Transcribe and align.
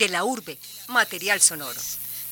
De 0.00 0.08
la 0.08 0.24
urbe, 0.24 0.56
material 0.88 1.42
sonoro. 1.42 1.78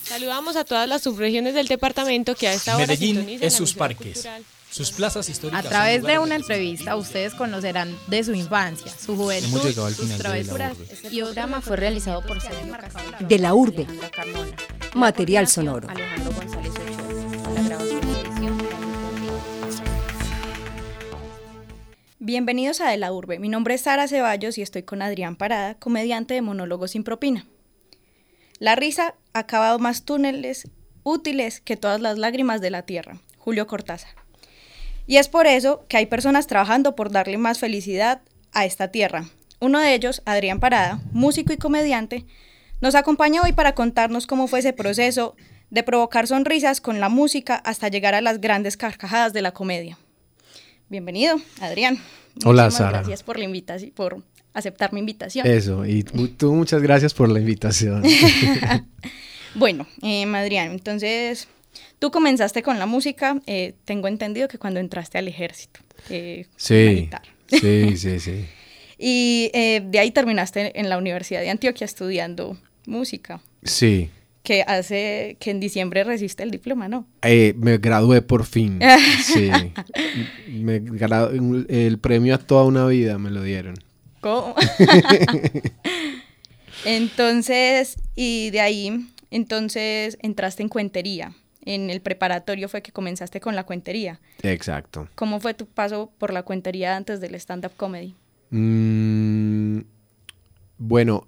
Saludamos 0.02 0.56
a 0.56 0.64
todas 0.64 0.88
las 0.88 1.02
subregiones 1.02 1.52
del 1.52 1.68
departamento 1.68 2.34
que 2.34 2.48
a 2.48 2.54
esta 2.54 2.74
hora 2.74 2.86
Medellín 2.86 3.28
es 3.42 3.52
sus 3.52 3.74
parques. 3.74 4.14
cultural. 4.14 4.42
Sus 4.70 4.90
plazas 4.90 5.28
históricas. 5.28 5.66
A 5.66 5.68
través 5.68 6.02
de 6.02 6.18
una 6.18 6.36
entrevista 6.36 6.96
ustedes 6.96 7.34
conocerán 7.34 7.94
de 8.06 8.24
su 8.24 8.32
infancia, 8.32 8.90
su 8.98 9.16
juventud, 9.16 9.50
Hemos 9.50 9.64
llegado 9.66 9.86
al 9.86 9.94
sus 9.94 10.16
travesuras. 10.16 10.78
Este 10.90 11.10
programa 11.10 11.60
fue 11.60 11.76
realizado 11.76 12.22
por 12.22 12.40
Sergio. 12.40 12.74
De 13.20 13.38
la 13.38 13.52
urbe, 13.52 13.86
material 14.94 15.46
sonoro. 15.46 15.90
Alejandro 15.90 16.32
González 16.32 16.72
Ochoa. 16.72 17.42
Con 17.44 17.54
la 17.54 17.62
grabación 17.64 18.00
y 18.08 18.12
edición, 18.12 18.58
Bienvenidos 22.18 22.80
a 22.80 22.88
De 22.88 22.96
la 22.96 23.12
Urbe. 23.12 23.38
Mi 23.38 23.50
nombre 23.50 23.74
es 23.74 23.82
Sara 23.82 24.08
Ceballos 24.08 24.56
y 24.56 24.62
estoy 24.62 24.84
con 24.84 25.02
Adrián 25.02 25.36
Parada, 25.36 25.74
comediante 25.74 26.32
de 26.32 26.40
monólogos 26.40 26.92
sin 26.92 27.04
propina. 27.04 27.44
La 28.58 28.74
risa 28.74 29.14
ha 29.32 29.46
cavado 29.46 29.78
más 29.78 30.04
túneles 30.04 30.68
útiles 31.04 31.60
que 31.60 31.76
todas 31.76 32.00
las 32.00 32.18
lágrimas 32.18 32.60
de 32.60 32.70
la 32.70 32.82
tierra. 32.82 33.18
Julio 33.38 33.66
Cortázar. 33.66 34.10
Y 35.06 35.16
es 35.16 35.28
por 35.28 35.46
eso 35.46 35.86
que 35.88 35.96
hay 35.96 36.06
personas 36.06 36.46
trabajando 36.46 36.94
por 36.94 37.10
darle 37.10 37.38
más 37.38 37.58
felicidad 37.58 38.20
a 38.52 38.66
esta 38.66 38.88
tierra. 38.88 39.24
Uno 39.60 39.78
de 39.80 39.94
ellos, 39.94 40.22
Adrián 40.26 40.60
Parada, 40.60 41.00
músico 41.12 41.52
y 41.52 41.56
comediante, 41.56 42.26
nos 42.80 42.94
acompaña 42.94 43.42
hoy 43.42 43.52
para 43.52 43.74
contarnos 43.74 44.26
cómo 44.26 44.48
fue 44.48 44.58
ese 44.58 44.72
proceso 44.72 45.34
de 45.70 45.82
provocar 45.82 46.26
sonrisas 46.26 46.80
con 46.80 47.00
la 47.00 47.08
música 47.08 47.56
hasta 47.56 47.88
llegar 47.88 48.14
a 48.14 48.20
las 48.20 48.40
grandes 48.40 48.76
carcajadas 48.76 49.32
de 49.32 49.42
la 49.42 49.52
comedia. 49.52 49.98
Bienvenido, 50.88 51.36
Adrián. 51.60 51.98
Hola, 52.44 52.64
Muchísimas 52.64 52.74
Sara. 52.74 52.98
Gracias 52.98 53.22
por 53.22 53.38
la 53.38 53.44
invitación, 53.44 53.92
por 53.92 54.22
aceptar 54.58 54.92
mi 54.92 55.00
invitación. 55.00 55.46
Eso, 55.46 55.84
y 55.86 56.02
tú 56.04 56.54
muchas 56.54 56.82
gracias 56.82 57.14
por 57.14 57.28
la 57.28 57.40
invitación. 57.40 58.02
Bueno, 59.54 59.86
eh, 60.02 60.24
Adrián, 60.24 60.70
entonces 60.72 61.48
tú 61.98 62.10
comenzaste 62.10 62.62
con 62.62 62.78
la 62.78 62.86
música. 62.86 63.40
eh, 63.46 63.74
tengo 63.84 64.06
entendido 64.08 64.46
que 64.46 64.58
cuando 64.58 64.78
entraste 64.78 65.18
al 65.18 65.26
ejército. 65.26 65.80
eh, 66.10 66.46
Sí, 66.56 67.08
sí, 67.48 67.96
sí, 67.96 68.20
sí. 68.20 68.44
Y 68.98 69.50
eh, 69.54 69.80
de 69.84 69.98
ahí 70.00 70.10
terminaste 70.10 70.78
en 70.78 70.88
la 70.88 70.98
Universidad 70.98 71.40
de 71.40 71.50
Antioquia 71.50 71.84
estudiando 71.86 72.56
música, 72.86 73.40
Sí, 73.62 74.10
que 74.42 74.62
hace 74.62 75.36
que 75.40 75.50
en 75.50 75.60
diciembre 75.60 76.04
resiste 76.04 76.42
el 76.42 76.50
diploma, 76.50 76.88
¿no? 76.88 77.06
Eh, 77.22 77.54
me 77.56 77.78
gradué 77.78 78.22
por 78.22 78.44
fin. 78.44 78.80
Sí, 79.22 79.50
me 80.46 80.82
gra- 80.82 81.30
el 81.68 81.98
premio 81.98 82.34
a 82.34 82.38
toda 82.38 82.64
una 82.64 82.86
vida 82.86 83.18
me 83.18 83.30
lo 83.30 83.42
dieron. 83.42 83.74
¿Cómo? 84.20 84.54
entonces, 86.84 87.96
y 88.14 88.50
de 88.50 88.60
ahí, 88.60 89.08
entonces 89.30 90.18
entraste 90.22 90.62
en 90.62 90.68
cuentería. 90.68 91.34
En 91.64 91.90
el 91.90 92.00
preparatorio 92.00 92.68
fue 92.68 92.82
que 92.82 92.92
comenzaste 92.92 93.40
con 93.40 93.54
la 93.54 93.64
cuentería. 93.64 94.20
Exacto. 94.42 95.08
¿Cómo 95.14 95.40
fue 95.40 95.54
tu 95.54 95.66
paso 95.66 96.10
por 96.18 96.32
la 96.32 96.42
cuentería 96.42 96.96
antes 96.96 97.20
del 97.20 97.34
stand-up 97.34 97.72
comedy? 97.76 98.14
Mm, 98.50 99.80
bueno, 100.78 101.26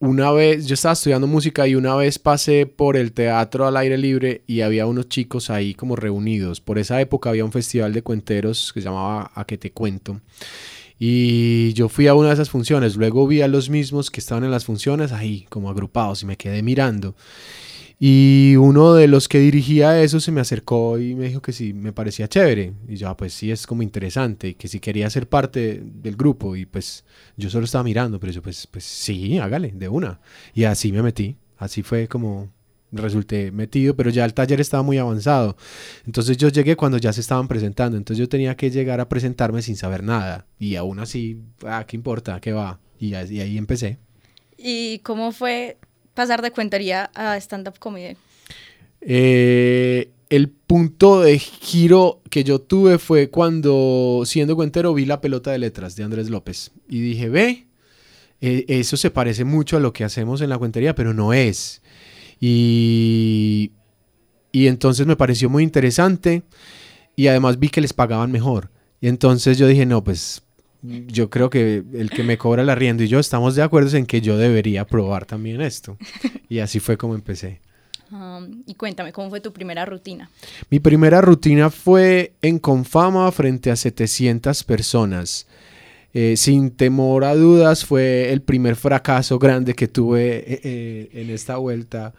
una 0.00 0.30
vez, 0.32 0.66
yo 0.66 0.74
estaba 0.74 0.92
estudiando 0.92 1.26
música 1.26 1.66
y 1.66 1.74
una 1.74 1.94
vez 1.96 2.18
pasé 2.18 2.66
por 2.66 2.96
el 2.96 3.12
teatro 3.12 3.66
al 3.66 3.76
aire 3.76 3.96
libre 3.96 4.42
y 4.46 4.60
había 4.60 4.86
unos 4.86 5.08
chicos 5.08 5.50
ahí 5.50 5.74
como 5.74 5.96
reunidos. 5.96 6.60
Por 6.60 6.78
esa 6.78 7.00
época 7.00 7.30
había 7.30 7.44
un 7.44 7.52
festival 7.52 7.92
de 7.92 8.02
cuenteros 8.02 8.72
que 8.74 8.80
se 8.80 8.84
llamaba 8.84 9.30
A 9.34 9.46
que 9.46 9.56
te 9.56 9.72
cuento. 9.72 10.20
Y 11.06 11.74
yo 11.74 11.90
fui 11.90 12.06
a 12.06 12.14
una 12.14 12.28
de 12.28 12.34
esas 12.34 12.48
funciones, 12.48 12.96
luego 12.96 13.26
vi 13.26 13.42
a 13.42 13.46
los 13.46 13.68
mismos 13.68 14.10
que 14.10 14.20
estaban 14.20 14.42
en 14.42 14.50
las 14.50 14.64
funciones 14.64 15.12
ahí 15.12 15.44
como 15.50 15.68
agrupados 15.68 16.22
y 16.22 16.26
me 16.26 16.38
quedé 16.38 16.62
mirando. 16.62 17.14
Y 18.00 18.56
uno 18.56 18.94
de 18.94 19.06
los 19.06 19.28
que 19.28 19.38
dirigía 19.38 20.00
eso 20.00 20.18
se 20.18 20.32
me 20.32 20.40
acercó 20.40 20.98
y 20.98 21.14
me 21.14 21.28
dijo 21.28 21.42
que 21.42 21.52
sí, 21.52 21.74
me 21.74 21.92
parecía 21.92 22.26
chévere. 22.26 22.72
Y 22.88 22.96
yo, 22.96 23.10
ah, 23.10 23.18
pues 23.18 23.34
sí, 23.34 23.50
es 23.50 23.66
como 23.66 23.82
interesante 23.82 24.54
que 24.54 24.66
si 24.66 24.80
quería 24.80 25.10
ser 25.10 25.28
parte 25.28 25.82
del 25.84 26.16
grupo. 26.16 26.56
Y 26.56 26.64
pues 26.64 27.04
yo 27.36 27.50
solo 27.50 27.66
estaba 27.66 27.84
mirando, 27.84 28.18
pero 28.18 28.32
yo, 28.32 28.40
pues, 28.40 28.66
pues 28.66 28.84
sí, 28.84 29.36
hágale, 29.36 29.72
de 29.72 29.88
una. 29.90 30.20
Y 30.54 30.64
así 30.64 30.90
me 30.90 31.02
metí. 31.02 31.36
Así 31.58 31.82
fue 31.82 32.08
como 32.08 32.48
resulté 32.94 33.50
metido, 33.52 33.94
pero 33.96 34.10
ya 34.10 34.24
el 34.24 34.34
taller 34.34 34.60
estaba 34.60 34.82
muy 34.82 34.98
avanzado. 34.98 35.56
Entonces 36.06 36.36
yo 36.36 36.48
llegué 36.48 36.76
cuando 36.76 36.98
ya 36.98 37.12
se 37.12 37.20
estaban 37.20 37.48
presentando. 37.48 37.96
Entonces 37.96 38.18
yo 38.20 38.28
tenía 38.28 38.56
que 38.56 38.70
llegar 38.70 39.00
a 39.00 39.08
presentarme 39.08 39.62
sin 39.62 39.76
saber 39.76 40.02
nada. 40.02 40.46
Y 40.58 40.76
aún 40.76 40.98
así, 41.00 41.38
ah, 41.66 41.84
¿qué 41.86 41.96
importa? 41.96 42.40
¿Qué 42.40 42.52
va? 42.52 42.78
Y, 42.98 43.14
ahí- 43.14 43.36
y 43.36 43.40
ahí 43.40 43.58
empecé. 43.58 43.98
¿Y 44.56 45.00
cómo 45.00 45.32
fue 45.32 45.76
pasar 46.14 46.40
de 46.42 46.50
cuentería 46.52 47.10
a 47.14 47.36
stand-up 47.38 47.78
comedy? 47.78 48.16
Eh, 49.00 50.10
el 50.30 50.48
punto 50.48 51.20
de 51.20 51.38
giro 51.38 52.22
que 52.30 52.44
yo 52.44 52.60
tuve 52.60 52.98
fue 52.98 53.28
cuando, 53.30 54.22
siendo 54.24 54.56
cuentero, 54.56 54.94
vi 54.94 55.04
la 55.04 55.20
pelota 55.20 55.52
de 55.52 55.58
letras 55.58 55.94
de 55.96 56.04
Andrés 56.04 56.30
López. 56.30 56.70
Y 56.88 57.00
dije, 57.00 57.28
ve, 57.28 57.66
eh, 58.40 58.64
eso 58.68 58.96
se 58.96 59.10
parece 59.10 59.44
mucho 59.44 59.76
a 59.76 59.80
lo 59.80 59.92
que 59.92 60.04
hacemos 60.04 60.40
en 60.40 60.48
la 60.50 60.58
cuentería, 60.58 60.94
pero 60.94 61.12
no 61.14 61.32
es. 61.32 61.82
Y, 62.40 63.72
y 64.52 64.66
entonces 64.66 65.06
me 65.06 65.16
pareció 65.16 65.48
muy 65.48 65.62
interesante 65.62 66.42
y 67.16 67.28
además 67.28 67.58
vi 67.58 67.68
que 67.68 67.80
les 67.80 67.92
pagaban 67.92 68.30
mejor. 68.30 68.70
Y 69.00 69.08
entonces 69.08 69.58
yo 69.58 69.66
dije, 69.66 69.86
no, 69.86 70.02
pues 70.02 70.42
yo 70.82 71.30
creo 71.30 71.50
que 71.50 71.82
el 71.94 72.10
que 72.10 72.22
me 72.24 72.36
cobra 72.36 72.62
el 72.62 72.70
arriendo 72.70 73.02
y 73.02 73.08
yo 73.08 73.18
estamos 73.18 73.54
de 73.54 73.62
acuerdo 73.62 73.96
en 73.96 74.06
que 74.06 74.20
yo 74.20 74.36
debería 74.36 74.86
probar 74.86 75.24
también 75.26 75.60
esto. 75.60 75.96
Y 76.48 76.58
así 76.60 76.78
fue 76.78 76.96
como 76.96 77.14
empecé. 77.14 77.60
Um, 78.12 78.62
y 78.66 78.74
cuéntame, 78.74 79.12
¿cómo 79.12 79.28
fue 79.30 79.40
tu 79.40 79.52
primera 79.52 79.84
rutina? 79.84 80.30
Mi 80.70 80.78
primera 80.78 81.20
rutina 81.20 81.68
fue 81.68 82.34
en 82.42 82.58
Confama 82.60 83.32
frente 83.32 83.70
a 83.70 83.76
700 83.76 84.62
personas. 84.62 85.46
Eh, 86.16 86.36
sin 86.36 86.70
temor 86.70 87.24
a 87.24 87.34
dudas, 87.34 87.84
fue 87.84 88.32
el 88.32 88.40
primer 88.40 88.76
fracaso 88.76 89.40
grande 89.40 89.74
que 89.74 89.88
tuve 89.88 90.36
eh, 90.36 90.60
eh, 90.62 91.10
en 91.12 91.30
esta 91.30 91.56
vuelta. 91.56 92.14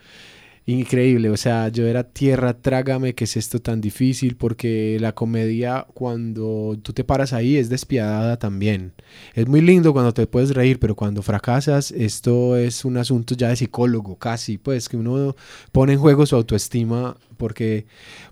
Increíble, 0.68 1.30
o 1.30 1.38
sea, 1.38 1.70
yo 1.70 1.86
era 1.86 2.04
tierra, 2.04 2.56
trágame, 2.60 3.14
que 3.14 3.26
es 3.26 3.38
esto 3.38 3.60
tan 3.60 3.82
difícil? 3.82 4.36
Porque 4.36 4.98
la 5.00 5.14
comedia, 5.14 5.86
cuando 5.94 6.76
tú 6.82 6.92
te 6.92 7.04
paras 7.04 7.34
ahí, 7.34 7.56
es 7.56 7.70
despiadada 7.70 8.38
también. 8.38 8.94
Es 9.36 9.48
muy 9.48 9.62
lindo 9.62 9.94
cuando 9.94 10.14
te 10.14 10.28
puedes 10.28 10.56
reír, 10.56 10.80
pero 10.80 10.96
cuando 10.96 11.22
fracasas, 11.22 11.92
esto 11.92 12.58
es 12.58 12.84
un 12.84 12.98
asunto 12.98 13.36
ya 13.36 13.50
de 13.50 13.56
psicólogo, 13.58 14.18
casi, 14.18 14.58
pues 14.58 14.90
que 14.90 14.98
uno 14.98 15.36
pone 15.72 15.94
en 15.94 16.00
juego 16.00 16.26
su 16.26 16.36
autoestima, 16.36 17.16
porque 17.38 17.86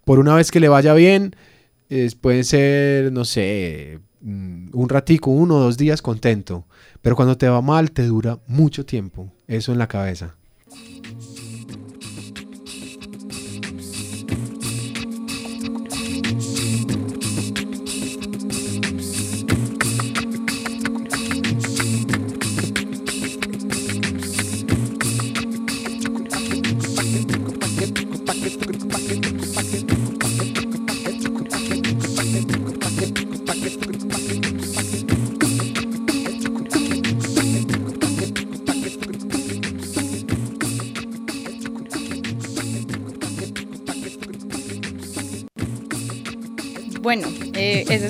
por 0.04 0.20
una 0.20 0.36
vez 0.36 0.52
que 0.52 0.60
le 0.60 0.70
vaya 0.70 0.96
bien, 0.96 1.36
es- 2.02 2.16
puede 2.16 2.44
ser, 2.44 3.12
no 3.12 3.26
sé, 3.26 4.00
mm, 4.22 4.70
un 4.74 4.90
ratico, 4.90 5.32
uno 5.32 5.56
o 5.58 5.60
dos 5.60 5.78
días 5.78 6.02
contento, 6.02 6.66
pero 7.02 7.16
cuando 7.16 7.38
te 7.38 7.48
va 7.50 7.62
mal, 7.62 7.92
te 7.92 8.04
dura 8.06 8.40
mucho 8.48 8.86
tiempo, 8.86 9.32
eso 9.48 9.72
en 9.72 9.78
la 9.80 9.88
cabeza. 9.88 10.36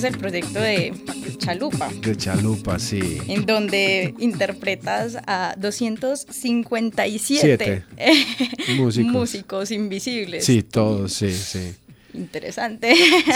Es 0.03 0.13
el 0.13 0.19
proyecto 0.19 0.59
de 0.59 0.93
Chalupa, 1.37 1.89
De 2.01 2.15
chalupa, 2.17 2.77
sí. 2.79 3.19
en 3.27 3.45
donde 3.45 4.13
interpretas 4.19 5.17
a 5.27 5.55
257 5.57 7.39
Siete. 7.41 7.83
Músicos. 8.77 9.11
músicos 9.13 9.71
invisibles. 9.71 10.45
Sí, 10.45 10.61
todos, 10.63 11.13
sí, 11.13 11.31
sí. 11.31 11.73
Interesante. 12.13 12.93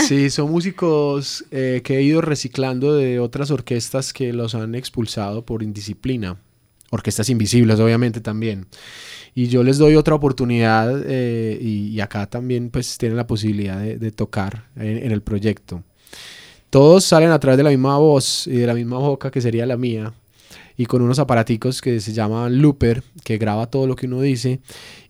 Sí, 0.08 0.30
son 0.30 0.52
músicos 0.52 1.46
eh, 1.52 1.82
que 1.84 1.98
he 1.98 2.02
ido 2.04 2.22
reciclando 2.22 2.96
de 2.96 3.20
otras 3.20 3.50
orquestas 3.50 4.14
que 4.14 4.34
los 4.34 4.54
han 4.54 4.76
expulsado 4.76 5.46
por 5.46 5.64
indisciplina. 5.64 6.38
Orquestas 6.90 7.30
invisibles, 7.30 7.80
obviamente, 7.80 8.22
también. 8.22 8.68
Y 9.34 9.48
yo 9.48 9.64
les 9.64 9.78
doy 9.78 9.96
otra 9.96 10.16
oportunidad 10.16 11.02
eh, 11.06 11.58
y, 11.62 11.88
y 11.90 12.02
acá 12.02 12.28
también 12.28 12.70
pues 12.70 12.98
tienen 12.98 13.18
la 13.18 13.28
posibilidad 13.28 13.80
de, 13.80 13.98
de 13.98 14.12
tocar 14.12 14.68
en, 14.76 14.98
en 14.98 15.12
el 15.12 15.22
proyecto. 15.22 15.84
Todos 16.78 17.06
salen 17.06 17.32
a 17.32 17.40
través 17.40 17.58
de 17.58 17.64
la 17.64 17.72
misma 17.72 17.98
voz 17.98 18.46
y 18.46 18.58
de 18.58 18.68
la 18.68 18.76
misma 18.76 19.00
boca 19.00 19.32
que 19.32 19.42
sería 19.42 19.66
la 19.66 19.78
mía. 19.78 20.14
y 20.78 20.86
con 20.86 21.02
unos 21.02 21.18
aparaticos 21.18 21.82
que 21.82 22.00
se 22.00 22.14
llaman 22.14 22.62
looper, 22.62 23.02
que 23.24 23.40
graba 23.40 23.66
todo 23.66 23.88
lo 23.88 23.96
que 23.96 24.06
uno 24.06 24.22
dice 24.22 24.60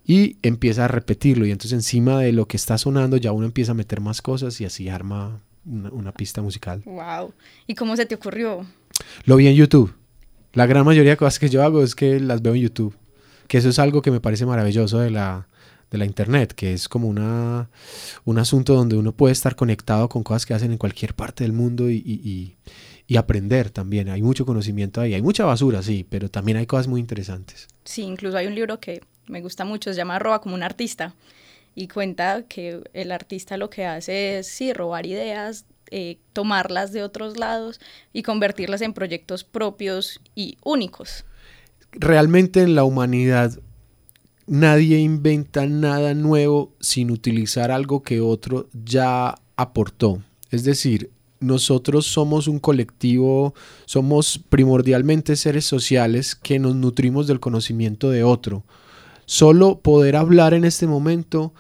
y 0.06 0.38
empieza 0.44 0.86
a 0.86 0.88
repetirlo. 0.88 1.46
Y 1.46 1.52
entonces 1.52 1.74
encima 1.74 2.22
de 2.22 2.32
lo 2.32 2.48
que 2.48 2.56
está 2.56 2.78
sonando 2.78 3.18
ya 3.18 3.34
uno 3.34 3.46
empieza 3.46 3.74
a 3.74 3.76
meter 3.76 4.00
más 4.00 4.22
cosas 4.22 4.62
y 4.62 4.64
así 4.64 4.88
arma 4.88 5.42
una, 5.66 5.90
una 5.90 6.12
pista 6.14 6.42
musical. 6.42 6.84
Wow. 6.86 7.34
¿Y 7.68 7.76
cómo 7.76 7.98
se 7.98 8.06
te 8.06 8.16
ocurrió? 8.16 8.66
Lo 9.26 9.36
vi 9.36 9.48
en 9.48 9.56
YouTube. 9.56 9.94
La 10.54 10.68
gran 10.68 10.86
mayoría 10.86 11.12
de 11.12 11.18
cosas 11.18 11.38
que 11.38 11.50
yo 11.50 11.66
hago 11.66 11.84
es 11.84 11.96
que 11.96 12.22
las 12.22 12.42
veo 12.42 12.56
en 12.56 12.62
YouTube. 12.62 12.96
Que 13.50 13.58
eso 13.58 13.68
es 13.68 13.78
algo 13.78 14.02
que 14.02 14.12
me 14.12 14.22
parece 14.22 14.46
maravilloso 14.46 15.00
de 15.00 15.12
la, 15.12 15.50
de 15.92 15.98
la 15.98 16.06
internet, 16.06 16.54
que 16.54 16.74
es 16.74 16.90
como 16.90 17.08
una, 17.08 17.70
un 18.26 18.40
asunto 18.40 18.74
donde 18.76 18.98
uno 18.98 19.12
puede 19.14 19.32
estar 19.32 19.56
conectado 19.56 20.10
con 20.10 20.24
cosas 20.24 20.46
que 20.46 20.54
hacen 20.54 20.72
en 20.72 20.78
cualquier 20.78 21.14
parte 21.14 21.44
del 21.44 21.54
mundo 21.54 21.90
y, 21.90 21.96
y- 22.06 22.58
y- 23.08 23.16
aprender 23.18 23.70
también. 23.70 24.10
Hay 24.10 24.22
mucho 24.22 24.46
conocimiento 24.46 25.00
ahí. 25.00 25.14
Hay 25.14 25.22
mucha 25.22 25.46
basura, 25.46 25.82
sí, 25.82 26.06
pero 26.10 26.30
también 26.30 26.58
hay 26.58 26.66
cosas 26.66 26.88
muy 26.88 27.00
interesantes. 27.00 27.68
Sí, 27.86 28.02
incluso 28.04 28.38
hay 28.38 28.48
un 28.48 28.56
libro 28.56 28.80
que 28.82 29.02
me 29.28 29.42
gusta 29.42 29.64
mucho, 29.66 29.92
se 29.92 29.98
llama 29.98 30.20
Roba 30.20 30.42
como 30.42 30.56
un 30.56 30.64
artista 30.64 31.16
y 31.74 31.88
cuenta 31.88 32.44
que 32.44 32.82
el 32.94 33.12
artista 33.12 33.56
lo 33.58 33.70
que 33.70 33.86
hace 33.86 34.40
es, 34.40 34.48
sí, 34.48 34.74
robar 34.74 35.06
ideas, 35.06 35.66
eh, 35.90 36.18
tomarlas 36.34 36.92
de 36.92 37.02
otros 37.04 37.38
lados 37.38 37.80
y 38.12 38.24
convertirlas 38.24 38.82
en 38.82 38.92
proyectos 38.94 39.46
propios 39.46 40.20
y 40.36 40.58
únicos. 40.64 41.24
realmente 41.94 42.62
en 42.62 42.76
la 42.76 42.84
humanidad 42.84 43.58
nadie 44.48 45.00
inventa 45.00 45.68
nada 45.68 46.14
nuevo 46.14 46.74
sin 46.80 47.12
utilizar 47.12 47.70
algo 47.70 48.02
que 48.02 48.22
otro 48.22 48.70
ya 48.74 49.36
aportó. 49.56 50.24
Es 50.50 50.64
decir, 50.64 51.12
nosotros 51.40 52.08
somos 52.08 52.48
un 52.48 52.60
colectivo, 52.60 53.54
somos 53.86 54.40
primordialmente 54.50 55.36
seres 55.36 55.66
sociales 55.66 56.36
que 56.36 56.58
nos 56.58 56.76
nutrimos 56.76 57.28
del 57.28 57.40
conocimiento 57.40 58.10
de 58.10 58.24
otro. 58.24 58.64
Solo 59.26 59.80
poder 59.82 60.16
hablar 60.16 60.54
en 60.54 60.64
este 60.66 60.88
momento 60.88 61.54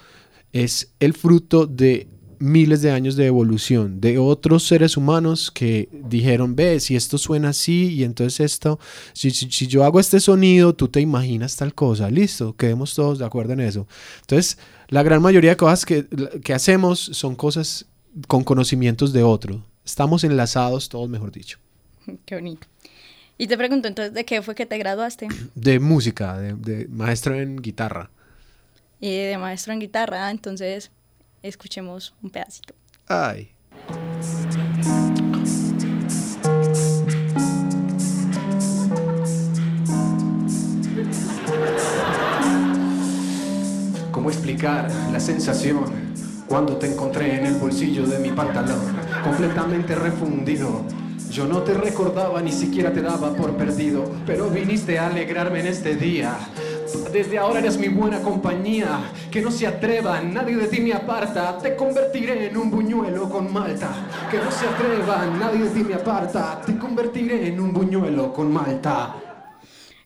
es 0.53 0.93
el 0.99 1.13
fruto 1.13 1.67
de 1.67 2.07
miles 2.39 2.81
de 2.81 2.91
años 2.91 3.15
de 3.15 3.25
evolución, 3.25 3.99
de 4.01 4.17
otros 4.17 4.65
seres 4.65 4.97
humanos 4.97 5.51
que 5.51 5.89
dijeron, 5.91 6.55
ve, 6.55 6.79
si 6.79 6.95
esto 6.95 7.17
suena 7.17 7.49
así 7.49 7.93
y 7.93 8.03
entonces 8.03 8.39
esto, 8.39 8.79
si, 9.13 9.31
si, 9.31 9.49
si 9.51 9.67
yo 9.67 9.83
hago 9.83 9.99
este 9.99 10.19
sonido, 10.19 10.73
tú 10.73 10.87
te 10.87 11.01
imaginas 11.01 11.55
tal 11.55 11.73
cosa, 11.73 12.09
listo, 12.09 12.55
quedemos 12.55 12.93
todos 12.93 13.19
de 13.19 13.25
acuerdo 13.25 13.53
en 13.53 13.61
eso. 13.61 13.87
Entonces, 14.21 14.57
la 14.89 15.03
gran 15.03 15.21
mayoría 15.21 15.51
de 15.51 15.57
cosas 15.57 15.85
que, 15.85 16.07
que 16.43 16.53
hacemos 16.53 16.99
son 16.99 17.35
cosas 17.35 17.85
con 18.27 18.43
conocimientos 18.43 19.13
de 19.13 19.23
otro. 19.23 19.63
Estamos 19.85 20.23
enlazados 20.23 20.89
todos, 20.89 21.09
mejor 21.09 21.31
dicho. 21.31 21.59
Qué 22.25 22.35
bonito. 22.35 22.67
Y 23.37 23.47
te 23.47 23.57
pregunto 23.57 23.87
entonces, 23.87 24.13
¿de 24.13 24.25
qué 24.25 24.41
fue 24.41 24.55
que 24.55 24.65
te 24.65 24.77
graduaste? 24.77 25.27
De 25.55 25.79
música, 25.79 26.39
de, 26.39 26.53
de 26.53 26.87
maestro 26.87 27.39
en 27.39 27.57
guitarra. 27.57 28.09
Y 28.99 29.15
de 29.15 29.37
maestro 29.37 29.73
en 29.73 29.79
guitarra, 29.79 30.31
entonces 30.31 30.89
escuchemos 31.47 32.13
un 32.21 32.29
pedacito. 32.29 32.73
Ay. 33.07 33.51
¿Cómo 44.11 44.29
explicar 44.29 44.91
la 45.11 45.19
sensación 45.19 45.85
cuando 46.47 46.77
te 46.77 46.91
encontré 46.91 47.35
en 47.35 47.45
el 47.45 47.55
bolsillo 47.55 48.05
de 48.07 48.19
mi 48.19 48.31
pantalón, 48.31 48.81
completamente 49.23 49.95
refundido? 49.95 50.85
Yo 51.29 51.45
no 51.45 51.61
te 51.61 51.73
recordaba, 51.73 52.41
ni 52.41 52.51
siquiera 52.51 52.91
te 52.91 53.01
daba 53.01 53.35
por 53.35 53.55
perdido, 53.57 54.11
pero 54.25 54.49
viniste 54.49 54.97
a 54.97 55.07
alegrarme 55.07 55.59
en 55.59 55.67
este 55.67 55.95
día. 55.95 56.35
Desde 57.11 57.37
ahora 57.37 57.59
eres 57.59 57.77
mi 57.77 57.87
buena 57.89 58.21
compañía, 58.21 59.11
que 59.31 59.41
no 59.41 59.51
se 59.51 59.67
atreva, 59.67 60.21
nadie 60.21 60.55
de 60.55 60.67
ti 60.67 60.79
me 60.79 60.93
aparta, 60.93 61.57
te 61.57 61.75
convertiré 61.75 62.47
en 62.47 62.57
un 62.57 62.71
buñuelo 62.71 63.29
con 63.29 63.51
malta. 63.51 64.07
Que 64.31 64.37
no 64.37 64.51
se 64.51 64.67
atreva, 64.67 65.25
nadie 65.25 65.65
de 65.65 65.69
ti 65.69 65.83
me 65.83 65.95
aparta, 65.95 66.61
te 66.65 66.77
convertiré 66.77 67.47
en 67.47 67.59
un 67.59 67.73
buñuelo 67.73 68.33
con 68.33 68.51
malta. 68.51 69.15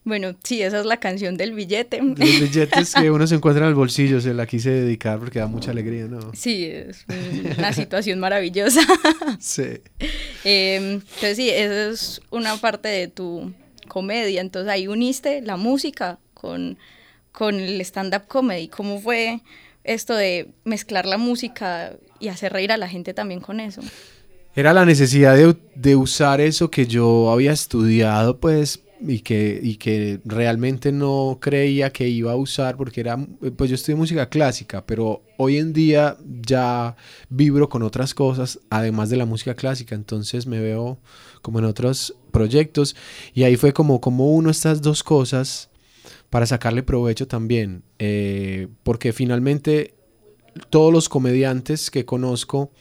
Bueno, 0.04 0.34
sí, 0.42 0.60
esa 0.62 0.80
es 0.80 0.86
la 0.86 0.96
canción 0.96 1.36
del 1.36 1.52
billete. 1.52 2.00
Los 2.02 2.18
billetes 2.18 2.94
que 2.94 3.10
uno 3.12 3.26
se 3.26 3.36
encuentra 3.36 3.64
en 3.64 3.68
el 3.68 3.74
bolsillo, 3.74 4.20
se 4.20 4.34
la 4.34 4.46
quise 4.46 4.70
dedicar 4.70 5.20
porque 5.20 5.38
da 5.38 5.46
mucha 5.46 5.70
alegría, 5.70 6.06
¿no? 6.06 6.32
Sí, 6.34 6.64
es 6.64 7.06
una 7.58 7.72
situación 7.72 8.18
maravillosa. 8.18 8.80
Sí. 9.38 9.80
Eh, 10.44 10.76
entonces 10.76 11.36
sí, 11.36 11.50
esa 11.50 11.90
es 11.90 12.20
una 12.30 12.56
parte 12.56 12.88
de 12.88 13.06
tu 13.06 13.52
comedia. 13.86 14.40
Entonces 14.40 14.72
ahí 14.72 14.88
uniste 14.88 15.40
la 15.40 15.56
música 15.56 16.18
con, 16.42 16.76
con 17.30 17.54
el 17.54 17.80
stand-up 17.80 18.26
comedy. 18.28 18.68
¿Cómo 18.68 19.00
fue 19.00 19.40
esto 19.84 20.14
de 20.14 20.48
mezclar 20.64 21.06
la 21.06 21.16
música 21.16 21.94
y 22.20 22.28
hacer 22.28 22.52
reír 22.52 22.72
a 22.72 22.76
la 22.76 22.88
gente 22.88 23.14
también 23.14 23.40
con 23.40 23.60
eso? 23.60 23.80
Era 24.54 24.74
la 24.74 24.84
necesidad 24.84 25.34
de, 25.34 25.56
de 25.74 25.96
usar 25.96 26.42
eso 26.42 26.70
que 26.70 26.86
yo 26.86 27.30
había 27.30 27.52
estudiado, 27.52 28.38
pues, 28.38 28.82
y 29.06 29.20
que, 29.20 29.58
y 29.62 29.76
que 29.76 30.20
realmente 30.24 30.92
no 30.92 31.38
creía 31.40 31.90
que 31.90 32.08
iba 32.08 32.32
a 32.32 32.36
usar 32.36 32.76
porque 32.76 33.00
era, 33.00 33.18
pues 33.56 33.70
yo 33.70 33.74
estudié 33.74 33.96
música 33.96 34.28
clásica, 34.28 34.84
pero 34.84 35.22
hoy 35.38 35.58
en 35.58 35.72
día 35.72 36.16
ya 36.46 36.96
vibro 37.28 37.68
con 37.68 37.82
otras 37.82 38.14
cosas, 38.14 38.60
además 38.70 39.10
de 39.10 39.16
la 39.16 39.26
música 39.26 39.54
clásica, 39.54 39.94
entonces 39.94 40.46
me 40.46 40.60
veo 40.60 40.98
como 41.40 41.58
en 41.58 41.64
otros 41.64 42.14
proyectos 42.30 42.94
y 43.34 43.42
ahí 43.42 43.56
fue 43.56 43.72
como, 43.72 44.00
como 44.00 44.32
uno 44.32 44.50
estas 44.50 44.82
dos 44.82 45.02
cosas 45.02 45.68
para 46.32 46.46
sacarle 46.46 46.82
provecho 46.82 47.28
también, 47.28 47.82
eh, 47.98 48.68
porque 48.84 49.12
finalmente 49.12 49.92
todos 50.70 50.90
los 50.90 51.10
comediantes 51.10 51.90
que 51.90 52.06
conozco, 52.06 52.72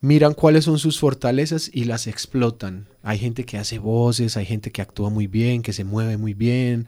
miran 0.00 0.34
cuáles 0.34 0.66
son 0.66 0.78
sus 0.78 1.00
fortalezas 1.00 1.68
y 1.72 1.86
las 1.86 2.06
explotan. 2.06 2.86
Hay 3.02 3.18
gente 3.18 3.44
que 3.44 3.58
hace 3.58 3.80
voces, 3.80 4.36
hay 4.36 4.46
gente 4.46 4.70
que 4.70 4.82
actúa 4.82 5.10
muy 5.10 5.26
bien, 5.26 5.62
que 5.62 5.72
se 5.72 5.82
mueve 5.82 6.16
muy 6.16 6.32
bien, 6.32 6.86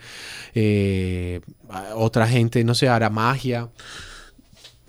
eh, 0.54 1.40
otra 1.96 2.28
gente, 2.28 2.62
no 2.62 2.76
sé, 2.76 2.88
hará 2.88 3.10
magia. 3.10 3.68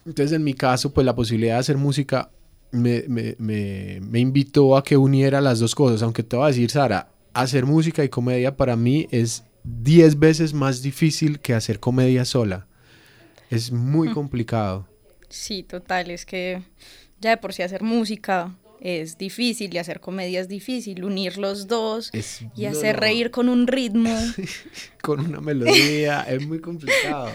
Entonces, 0.05 0.35
en 0.35 0.43
mi 0.43 0.53
caso, 0.53 0.93
pues 0.93 1.05
la 1.05 1.15
posibilidad 1.15 1.55
de 1.55 1.61
hacer 1.61 1.77
música 1.77 2.29
me, 2.69 3.05
me, 3.07 3.35
me, 3.39 3.99
me 4.01 4.19
invitó 4.19 4.77
a 4.77 4.83
que 4.83 4.95
uniera 4.95 5.41
las 5.41 5.57
dos 5.57 5.73
cosas, 5.73 6.03
aunque 6.03 6.21
te 6.21 6.35
voy 6.35 6.45
a 6.45 6.49
decir, 6.49 6.69
Sara, 6.69 7.09
hacer 7.33 7.65
música 7.65 8.03
y 8.03 8.09
comedia 8.09 8.55
para 8.55 8.75
mí 8.75 9.07
es 9.09 9.48
10 9.63 10.19
veces 10.19 10.53
más 10.53 10.81
difícil 10.81 11.39
que 11.39 11.53
hacer 11.53 11.79
comedia 11.79 12.25
sola. 12.25 12.67
Es 13.49 13.71
muy 13.71 14.11
complicado. 14.11 14.87
Sí, 15.29 15.63
total, 15.63 16.11
es 16.11 16.25
que 16.25 16.61
ya 17.19 17.31
de 17.31 17.37
por 17.37 17.53
sí 17.53 17.61
hacer 17.61 17.83
música 17.83 18.55
es 18.79 19.17
difícil 19.17 19.73
y 19.73 19.77
hacer 19.77 19.99
comedia 19.99 20.39
es 20.39 20.47
difícil, 20.47 21.03
unir 21.03 21.37
los 21.37 21.67
dos 21.67 22.09
Es- 22.13 22.43
y 22.55 22.65
hacer 22.65 22.97
reír 22.99 23.29
con 23.29 23.49
un 23.49 23.67
ritmo. 23.67 24.09
con 25.01 25.19
una 25.19 25.41
melodía, 25.41 26.21
es 26.23 26.45
muy 26.47 26.59
complicado. 26.59 27.33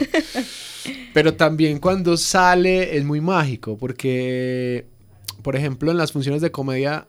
Pero 1.12 1.34
también 1.34 1.78
cuando 1.78 2.16
sale 2.16 2.96
es 2.96 3.04
muy 3.04 3.20
mágico, 3.20 3.76
porque, 3.76 4.87
por 5.42 5.54
ejemplo, 5.56 5.90
en 5.90 5.99
las 5.99 6.12
funciones 6.12 6.40
de 6.42 6.50
comedia 6.50 7.06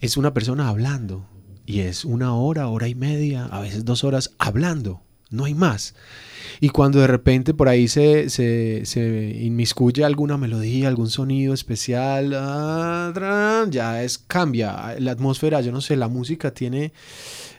es 0.00 0.16
una 0.16 0.34
persona 0.34 0.68
hablando 0.68 1.26
y 1.66 1.80
es 1.80 2.04
una 2.04 2.34
hora, 2.34 2.68
hora 2.68 2.88
y 2.88 2.94
media, 2.94 3.46
a 3.46 3.60
veces 3.60 3.84
dos 3.84 4.04
horas 4.04 4.30
hablando, 4.38 5.02
no 5.30 5.44
hay 5.44 5.54
más. 5.54 5.94
Y 6.60 6.68
cuando 6.68 7.00
de 7.00 7.06
repente 7.06 7.54
por 7.54 7.68
ahí 7.68 7.88
se, 7.88 8.30
se, 8.30 8.84
se 8.84 9.36
inmiscuye 9.40 10.04
alguna 10.04 10.36
melodía, 10.36 10.88
algún 10.88 11.10
sonido 11.10 11.54
especial, 11.54 12.32
ah, 12.36 13.66
ya 13.70 14.02
es 14.02 14.18
cambia 14.18 14.96
la 14.98 15.12
atmósfera, 15.12 15.60
yo 15.60 15.72
no 15.72 15.80
sé, 15.80 15.96
la 15.96 16.08
música 16.08 16.52
tiene 16.52 16.92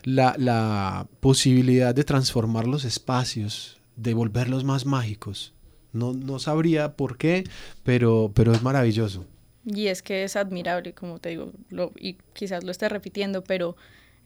la, 0.04 0.34
la 0.38 1.06
posibilidad 1.20 1.94
de 1.94 2.04
transformar 2.04 2.66
los 2.66 2.84
espacios, 2.84 3.80
de 3.96 4.14
volverlos 4.14 4.64
más 4.64 4.86
mágicos. 4.86 5.52
No, 5.92 6.12
no 6.12 6.38
sabría 6.38 6.96
por 6.96 7.16
qué, 7.16 7.44
pero, 7.84 8.32
pero 8.34 8.52
es 8.52 8.62
maravilloso. 8.62 9.26
Y 9.66 9.86
es 9.86 10.02
que 10.02 10.24
es 10.24 10.36
admirable, 10.36 10.92
como 10.92 11.18
te 11.18 11.30
digo, 11.30 11.52
lo, 11.70 11.92
y 11.98 12.18
quizás 12.34 12.64
lo 12.64 12.70
esté 12.70 12.88
repitiendo, 12.88 13.42
pero 13.44 13.76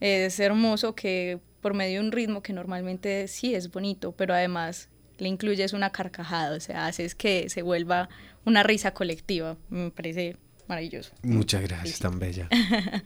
es 0.00 0.38
hermoso 0.40 0.94
que 0.94 1.38
por 1.60 1.74
medio 1.74 2.00
de 2.00 2.06
un 2.06 2.12
ritmo 2.12 2.42
que 2.42 2.52
normalmente 2.52 3.28
sí 3.28 3.54
es 3.54 3.70
bonito, 3.70 4.12
pero 4.12 4.34
además 4.34 4.88
le 5.18 5.28
incluyes 5.28 5.72
una 5.72 5.90
carcajada, 5.90 6.56
o 6.56 6.60
sea, 6.60 6.86
haces 6.86 7.14
que 7.14 7.48
se 7.48 7.62
vuelva 7.62 8.08
una 8.44 8.62
risa 8.62 8.94
colectiva. 8.94 9.56
Me 9.68 9.90
parece 9.90 10.36
maravilloso. 10.68 11.12
Muchas 11.22 11.62
gracias, 11.62 11.98
tan 11.98 12.18
bella. 12.18 12.48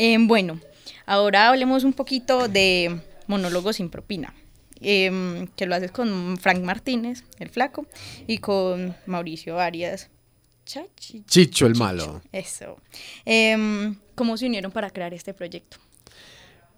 Eh, 0.00 0.16
bueno, 0.20 0.60
ahora 1.06 1.48
hablemos 1.48 1.82
un 1.82 1.92
poquito 1.92 2.46
de 2.46 3.00
monólogos 3.26 3.74
sin 3.74 3.90
propina, 3.90 4.32
em, 4.80 5.48
que 5.56 5.66
lo 5.66 5.74
haces 5.74 5.90
con 5.90 6.36
Frank 6.38 6.60
Martínez, 6.60 7.24
el 7.40 7.48
flaco, 7.48 7.84
y 8.28 8.38
con 8.38 8.94
Mauricio 9.06 9.58
Arias. 9.58 10.08
Chicho 11.26 11.66
el 11.66 11.76
malo. 11.76 12.20
Eso. 12.32 12.76
Em, 13.24 13.96
¿Cómo 14.14 14.36
se 14.36 14.46
unieron 14.46 14.70
para 14.70 14.90
crear 14.90 15.14
este 15.14 15.32
proyecto? 15.32 15.78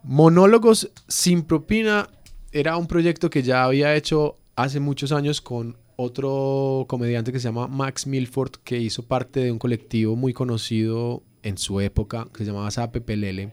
Monólogos 0.02 0.90
sin 1.08 1.42
propina 1.42 2.08
era 2.52 2.76
un 2.76 2.86
proyecto 2.86 3.28
que 3.30 3.42
ya 3.42 3.64
había 3.64 3.94
hecho 3.94 4.38
hace 4.56 4.80
muchos 4.80 5.12
años 5.12 5.40
con 5.40 5.76
otro 5.96 6.86
comediante 6.88 7.32
que 7.32 7.38
se 7.38 7.48
llama 7.48 7.68
Max 7.68 8.06
Milford, 8.06 8.52
que 8.64 8.78
hizo 8.78 9.02
parte 9.02 9.40
de 9.40 9.52
un 9.52 9.58
colectivo 9.58 10.16
muy 10.16 10.32
conocido 10.32 11.22
en 11.42 11.58
su 11.58 11.80
época, 11.80 12.26
que 12.32 12.38
se 12.38 12.46
llamaba 12.46 12.70
Sape 12.70 13.00
Pelele. 13.00 13.52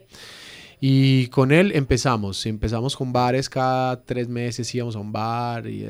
Y 0.80 1.28
con 1.28 1.52
él 1.52 1.72
empezamos, 1.74 2.46
empezamos 2.46 2.96
con 2.96 3.12
bares 3.12 3.50
cada 3.50 4.04
tres 4.04 4.28
meses, 4.30 4.74
íbamos 4.76 4.96
a 4.96 5.00
un 5.00 5.12
bar, 5.12 5.68
y, 5.68 5.84
eh, 5.84 5.90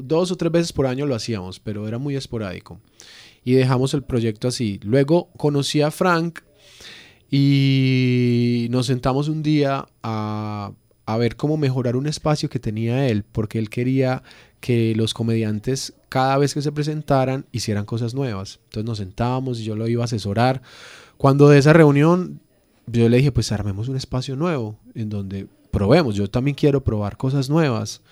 dos 0.00 0.32
o 0.32 0.36
tres 0.36 0.50
veces 0.50 0.72
por 0.72 0.86
año 0.86 1.06
lo 1.06 1.14
hacíamos, 1.14 1.60
pero 1.60 1.86
era 1.86 1.98
muy 1.98 2.16
esporádico. 2.16 2.80
Y 3.48 3.54
dejamos 3.54 3.94
el 3.94 4.02
proyecto 4.02 4.46
así. 4.46 4.78
Luego 4.82 5.30
conocí 5.38 5.80
a 5.80 5.90
Frank 5.90 6.40
y 7.30 8.66
nos 8.68 8.84
sentamos 8.84 9.28
un 9.28 9.42
día 9.42 9.86
a, 10.02 10.72
a 11.06 11.16
ver 11.16 11.36
cómo 11.36 11.56
mejorar 11.56 11.96
un 11.96 12.06
espacio 12.06 12.50
que 12.50 12.58
tenía 12.58 13.08
él, 13.08 13.24
porque 13.24 13.58
él 13.58 13.70
quería 13.70 14.22
que 14.60 14.94
los 14.94 15.14
comediantes 15.14 15.94
cada 16.10 16.36
vez 16.36 16.52
que 16.52 16.60
se 16.60 16.72
presentaran 16.72 17.46
hicieran 17.50 17.86
cosas 17.86 18.12
nuevas. 18.12 18.60
Entonces 18.64 18.84
nos 18.84 18.98
sentábamos 18.98 19.60
y 19.60 19.64
yo 19.64 19.76
lo 19.76 19.88
iba 19.88 20.02
a 20.02 20.04
asesorar. 20.04 20.60
Cuando 21.16 21.48
de 21.48 21.56
esa 21.56 21.72
reunión 21.72 22.42
yo 22.86 23.08
le 23.08 23.16
dije, 23.16 23.32
pues 23.32 23.50
armemos 23.50 23.88
un 23.88 23.96
espacio 23.96 24.36
nuevo 24.36 24.78
en 24.94 25.08
donde 25.08 25.46
probemos. 25.70 26.16
Yo 26.16 26.28
también 26.28 26.54
quiero 26.54 26.84
probar 26.84 27.16
cosas 27.16 27.48
nuevas, 27.48 28.02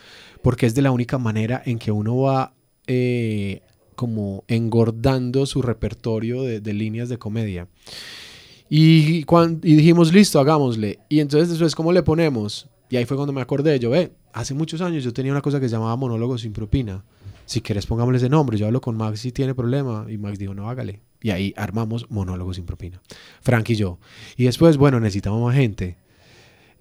porque 0.41 0.65
es 0.65 0.75
de 0.75 0.81
la 0.81 0.93
única 0.93 1.19
manera 1.19 1.63
en 1.67 1.79
que 1.79 1.93
uno 1.93 2.17
va 2.17 2.55
eh, 2.87 3.61
como 3.97 4.45
engordando 4.47 5.45
su 5.47 5.61
repertorio 5.63 6.43
de, 6.43 6.61
de 6.61 6.73
líneas 6.73 7.09
de 7.09 7.19
comedia. 7.19 7.67
Y, 8.69 9.25
cuan- 9.25 9.61
y 9.63 9.75
dijimos, 9.77 10.13
listo, 10.13 10.39
hagámosle. 10.39 10.99
Y 11.09 11.21
entonces 11.21 11.49
después, 11.51 11.75
¿cómo 11.75 11.93
le 11.93 12.03
ponemos? 12.03 12.69
Y 12.91 12.97
ahí 12.97 13.05
fue 13.05 13.17
cuando 13.17 13.33
me 13.33 13.41
acordé, 13.41 13.79
yo, 13.79 13.91
ve, 13.91 14.13
hace 14.33 14.55
muchos 14.55 14.81
años 14.81 15.03
yo 15.03 15.13
tenía 15.13 15.33
una 15.33 15.41
cosa 15.43 15.59
que 15.59 15.69
se 15.69 15.73
llamaba 15.75 15.97
monólogo 15.97 16.39
sin 16.39 16.53
propina. 16.53 17.05
Si 17.47 17.61
quieres, 17.61 17.87
pongámosle 17.87 18.19
ese 18.19 18.29
nombre. 18.29 18.59
Yo 18.59 18.67
hablo 18.67 18.81
con 18.81 18.97
Max 18.97 19.21
si 19.21 19.31
tiene 19.33 19.55
problema. 19.55 20.07
Y 20.09 20.19
Max 20.19 20.39
dijo, 20.39 20.53
no, 20.55 20.69
hágale. 20.69 21.01
Y 21.23 21.31
ahí 21.31 21.55
armamos 21.57 22.11
monólogo 22.11 22.53
sin 22.55 22.67
propina. 22.67 23.01
Frank 23.41 23.71
y 23.71 23.77
yo. 23.77 23.99
Y 24.37 24.45
después, 24.45 24.77
bueno, 24.77 24.99
necesitamos 25.01 25.41
más 25.43 25.55
gente. 25.55 25.97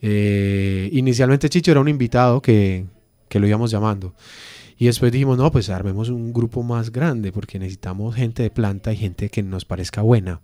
Eh, 0.02 0.90
inicialmente 0.92 1.50
Chicho 1.50 1.72
era 1.72 1.80
un 1.80 1.88
invitado 1.88 2.42
que, 2.42 2.86
que 3.30 3.40
lo 3.40 3.48
íbamos 3.48 3.70
llamando. 3.72 4.14
Y 4.78 4.88
después 4.88 5.12
dijimos, 5.12 5.38
no, 5.38 5.52
pues 5.52 5.70
armemos 5.70 6.10
un 6.10 6.34
grupo 6.34 6.64
más 6.64 6.92
grande 6.92 7.32
porque 7.32 7.60
necesitamos 7.60 8.16
gente 8.16 8.44
de 8.44 8.50
planta 8.50 8.92
y 8.92 8.98
gente 8.98 9.30
que 9.30 9.42
nos 9.42 9.64
parezca 9.64 10.02
buena. 10.02 10.42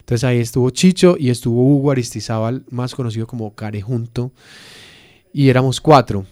Entonces 0.00 0.24
ahí 0.24 0.40
estuvo 0.40 0.68
Chicho 0.70 1.16
y 1.18 1.30
estuvo 1.30 1.64
Hugo 1.64 1.92
Aristizábal, 1.92 2.64
más 2.70 2.94
conocido 2.94 3.26
como 3.26 3.54
Carejunto. 3.54 4.32
Y 5.32 5.48
éramos 5.48 5.80
cuatro. 5.80 6.26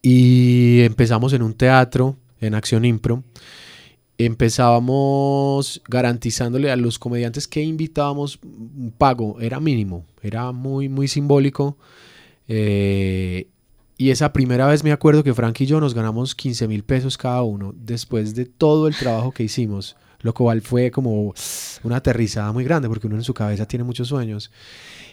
Y 0.00 0.80
empezamos 0.82 1.32
en 1.32 1.42
un 1.42 1.54
teatro, 1.54 2.16
en 2.40 2.54
Acción 2.54 2.84
Impro. 2.84 3.24
Empezábamos 4.16 5.82
garantizándole 5.88 6.70
a 6.70 6.76
los 6.76 6.98
comediantes 6.98 7.46
que 7.46 7.62
invitábamos 7.62 8.38
un 8.42 8.94
pago, 8.96 9.38
era 9.40 9.60
mínimo, 9.60 10.06
era 10.22 10.52
muy, 10.52 10.88
muy 10.88 11.08
simbólico. 11.08 11.76
Eh, 12.48 13.48
y 13.98 14.10
esa 14.10 14.32
primera 14.32 14.66
vez 14.66 14.84
me 14.84 14.92
acuerdo 14.92 15.24
que 15.24 15.32
Frank 15.32 15.60
y 15.60 15.66
yo 15.66 15.80
nos 15.80 15.94
ganamos 15.94 16.34
15 16.34 16.68
mil 16.68 16.84
pesos 16.84 17.16
cada 17.16 17.42
uno, 17.42 17.74
después 17.74 18.34
de 18.34 18.44
todo 18.44 18.88
el 18.88 18.96
trabajo 18.96 19.32
que 19.32 19.42
hicimos, 19.42 19.96
lo 20.20 20.34
cual 20.34 20.60
fue 20.60 20.90
como 20.90 21.34
una 21.82 21.96
aterrizada 21.96 22.52
muy 22.52 22.64
grande, 22.64 22.88
porque 22.88 23.06
uno 23.06 23.16
en 23.16 23.24
su 23.24 23.32
cabeza 23.32 23.66
tiene 23.66 23.84
muchos 23.84 24.08
sueños. 24.08 24.50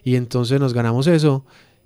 Y 0.04 0.16
entonces 0.16 0.60
nos 0.60 0.74
ganamos 0.74 1.08
eso 1.08 1.46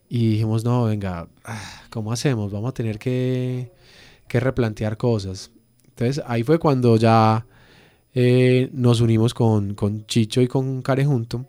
y 0.09 0.31
dijimos, 0.31 0.63
no, 0.63 0.85
venga, 0.85 1.27
ah, 1.45 1.83
¿cómo 1.91 2.11
hacemos? 2.11 2.51
Vamos 2.51 2.69
a 2.69 2.73
tener 2.73 2.97
que, 2.97 3.71
que 4.27 4.39
replantear 4.39 4.97
cosas. 4.97 5.51
Entonces 5.87 6.23
ahí 6.27 6.41
fue 6.41 6.57
cuando 6.57 6.97
ya 6.97 7.45
eh, 8.15 8.69
nos 8.73 9.01
unimos 9.01 9.35
con, 9.35 9.75
con 9.75 10.07
Chicho 10.07 10.41
y 10.41 10.47
con 10.47 10.81
Carejunto. 10.81 11.45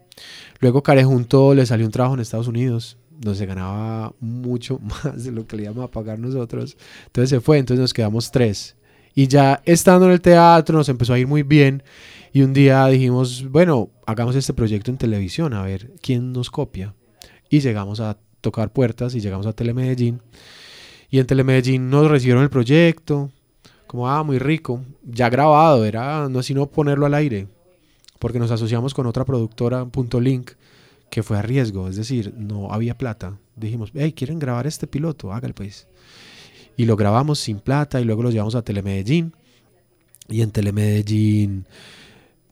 Luego 0.61 0.83
Carejunto 0.83 1.55
le 1.55 1.65
salió 1.65 1.87
un 1.87 1.93
trabajo 1.93 2.15
en 2.17 2.21
Estados 2.21 2.49
Unidos 2.49 2.99
donde 3.19 3.39
se 3.39 3.47
ganaba 3.47 4.15
mucho 4.21 4.79
más 5.05 5.25
de 5.25 5.33
lo 5.33 5.47
que 5.47 5.57
le 5.57 5.65
íbamos 5.65 5.85
a 5.85 5.91
pagar 5.91 6.19
nosotros. 6.19 6.77
Entonces 7.07 7.31
se 7.31 7.41
fue, 7.41 7.59
entonces 7.59 7.81
nos 7.81 7.93
quedamos 7.93 8.31
tres. 8.31 8.77
Y 9.15 9.27
ya 9.27 9.61
estando 9.65 10.07
en 10.07 10.13
el 10.13 10.21
teatro 10.21 10.79
nos 10.79 10.89
empezó 10.89 11.13
a 11.13 11.19
ir 11.19 11.27
muy 11.27 11.43
bien. 11.43 11.83
Y 12.33 12.43
un 12.43 12.53
día 12.53 12.87
dijimos, 12.87 13.47
bueno, 13.51 13.91
hagamos 14.07 14.37
este 14.37 14.53
proyecto 14.53 14.91
en 14.91 14.99
televisión, 14.99 15.55
a 15.55 15.63
ver 15.63 15.91
quién 16.01 16.33
nos 16.33 16.51
copia. 16.51 16.95
Y 17.51 17.61
llegamos 17.61 18.01
a 18.01 18.19
tocar 18.41 18.73
puertas 18.73 19.15
y 19.15 19.21
llegamos 19.21 19.47
a 19.47 19.53
Telemedellín. 19.53 20.21
Y 21.11 21.19
en 21.19 21.27
Telemedellín 21.27 21.91
nos 21.91 22.09
recibieron 22.09 22.43
el 22.43 22.51
proyecto, 22.51 23.31
como, 23.87 24.09
ah, 24.09 24.23
muy 24.23 24.39
rico, 24.39 24.85
ya 25.03 25.31
grabado, 25.31 25.85
era 25.85 26.29
no 26.29 26.43
sino 26.43 26.67
ponerlo 26.67 27.07
al 27.07 27.15
aire, 27.15 27.49
porque 28.19 28.39
nos 28.39 28.51
asociamos 28.51 28.93
con 28.93 29.07
otra 29.07 29.25
productora, 29.25 29.87
Punto 29.87 30.21
Link, 30.21 30.53
que 31.11 31.23
fue 31.23 31.39
a 31.39 31.43
riesgo, 31.43 31.89
es 31.89 31.97
decir, 31.97 32.35
no 32.37 32.73
había 32.73 32.97
plata. 32.97 33.39
Dijimos, 33.57 33.91
hey, 33.95 34.13
¿quieren 34.13 34.39
grabar 34.39 34.67
este 34.67 34.87
piloto? 34.87 35.33
Hágale 35.33 35.55
pues. 35.55 35.87
Y 36.77 36.85
lo 36.85 36.97
grabamos 36.97 37.39
sin 37.39 37.61
plata 37.61 38.01
y 38.01 38.05
luego 38.05 38.23
lo 38.23 38.31
llevamos 38.31 38.55
a 38.55 38.63
Telemedellín. 38.63 39.35
Y 40.29 40.43
en 40.43 40.51
Telemedellín 40.51 41.67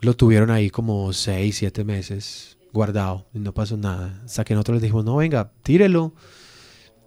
lo 0.01 0.15
tuvieron 0.17 0.51
ahí 0.51 0.71
como 0.71 1.13
6, 1.13 1.57
7 1.57 1.85
meses 1.85 2.57
guardado 2.73 3.27
y 3.33 3.39
no 3.39 3.53
pasó 3.53 3.77
nada. 3.77 4.23
Hasta 4.25 4.45
que 4.45 4.55
nosotros 4.55 4.77
les 4.77 4.83
dijimos, 4.83 5.05
no, 5.05 5.17
venga, 5.17 5.53
tírelo. 5.63 6.13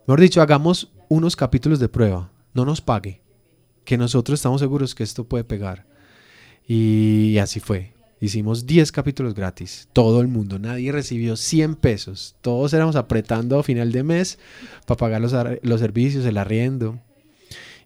Mejor 0.08 0.22
dicho, 0.22 0.42
hagamos 0.42 0.92
unos 1.10 1.36
capítulos 1.36 1.80
de 1.80 1.90
prueba, 1.90 2.32
no 2.54 2.66
nos 2.66 2.82
pague, 2.82 3.22
que 3.84 3.98
nosotros 3.98 4.40
estamos 4.40 4.62
seguros 4.62 4.96
que 4.96 5.04
esto 5.04 5.24
puede 5.24 5.44
pegar. 5.44 5.86
Y 6.68 7.38
así 7.40 7.60
fue. 7.60 7.94
Hicimos 8.22 8.66
10 8.66 8.92
capítulos 8.92 9.34
gratis. 9.34 9.88
Todo 9.94 10.22
el 10.22 10.28
mundo. 10.28 10.60
Nadie 10.60 10.92
recibió 10.92 11.38
100 11.38 11.76
pesos. 11.76 12.36
Todos 12.42 12.74
éramos 12.74 12.96
apretando 12.96 13.58
a 13.58 13.64
final 13.64 13.92
de 13.92 14.04
mes 14.04 14.40
para 14.86 14.98
pagar 14.98 15.22
los, 15.22 15.34
los 15.62 15.80
servicios, 15.80 16.26
el 16.26 16.38
arriendo. 16.38 17.00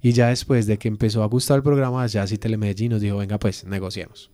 Y 0.01 0.11
ya 0.11 0.29
después 0.29 0.65
de 0.65 0.77
que 0.77 0.87
empezó 0.87 1.23
a 1.23 1.27
gustar 1.27 1.57
el 1.57 1.63
programa, 1.63 2.05
ya 2.07 2.25
sí 2.27 2.37
Telemedellín 2.37 2.91
nos 2.91 3.01
dijo, 3.01 3.17
venga 3.17 3.37
pues, 3.37 3.63
negociemos. 3.63 4.31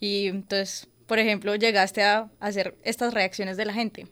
Y 0.00 0.26
entonces, 0.26 0.88
por 1.06 1.18
ejemplo, 1.18 1.54
llegaste 1.56 2.02
a 2.02 2.30
hacer 2.40 2.76
estas 2.82 3.14
reacciones 3.14 3.56
de 3.56 3.64
la 3.64 3.74
gente. 3.74 4.06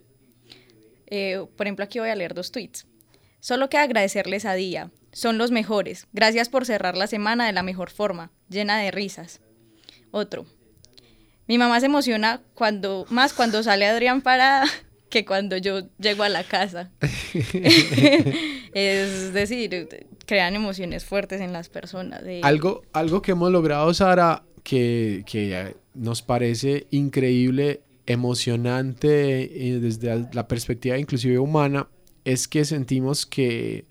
Eh, 1.07 1.45
por 1.57 1.67
ejemplo, 1.67 1.85
aquí 1.85 1.99
voy 1.99 2.11
a 2.11 2.15
leer 2.15 2.35
dos 2.35 2.53
tweets. 2.53 2.87
Solo 3.41 3.69
queda 3.69 3.83
agradecerles 3.83 4.45
a 4.45 4.55
Día. 4.55 4.91
Son 5.13 5.39
los 5.39 5.51
mejores. 5.51 6.07
Gracias 6.13 6.49
por 6.49 6.67
cerrar 6.67 6.97
la 6.97 7.07
semana 7.07 7.47
de 7.47 7.53
la 7.53 7.63
mejor 7.63 7.91
forma, 7.91 8.31
llena 8.49 8.79
de 8.79 8.91
risas. 8.91 9.41
Otro. 10.11 10.47
Mi 11.49 11.59
mamá 11.59 11.79
se 11.81 11.87
emociona 11.87 12.43
cuando, 12.55 13.07
más 13.11 13.33
cuando 13.33 13.63
sale 13.63 13.87
Adrián 13.87 14.21
Parada 14.21 14.67
que 15.11 15.25
cuando 15.25 15.57
yo 15.57 15.83
llego 15.99 16.25
a 16.25 16.29
la 16.29 16.45
casa. 16.45 16.91
es 18.73 19.33
decir, 19.33 19.89
crean 20.27 20.55
emociones 20.55 21.05
fuertes 21.05 21.41
en 21.41 21.53
las 21.53 21.69
personas. 21.69 22.23
Algo, 22.43 22.83
algo 22.93 23.23
que 23.23 23.33
hemos 23.33 23.53
logrado, 23.53 23.95
Sara, 23.95 24.43
que, 24.63 25.23
que 25.27 25.77
nos 25.95 26.23
parece 26.23 26.87
increíble, 26.91 27.83
emocionante 28.07 29.69
eh, 29.69 29.81
desde 29.81 30.29
la 30.33 30.49
perspectiva 30.49 30.99
inclusive 30.99 31.39
humana, 31.39 31.89
es 32.25 32.49
que 32.49 32.65
sentimos 32.65 33.27
que, 33.27 33.87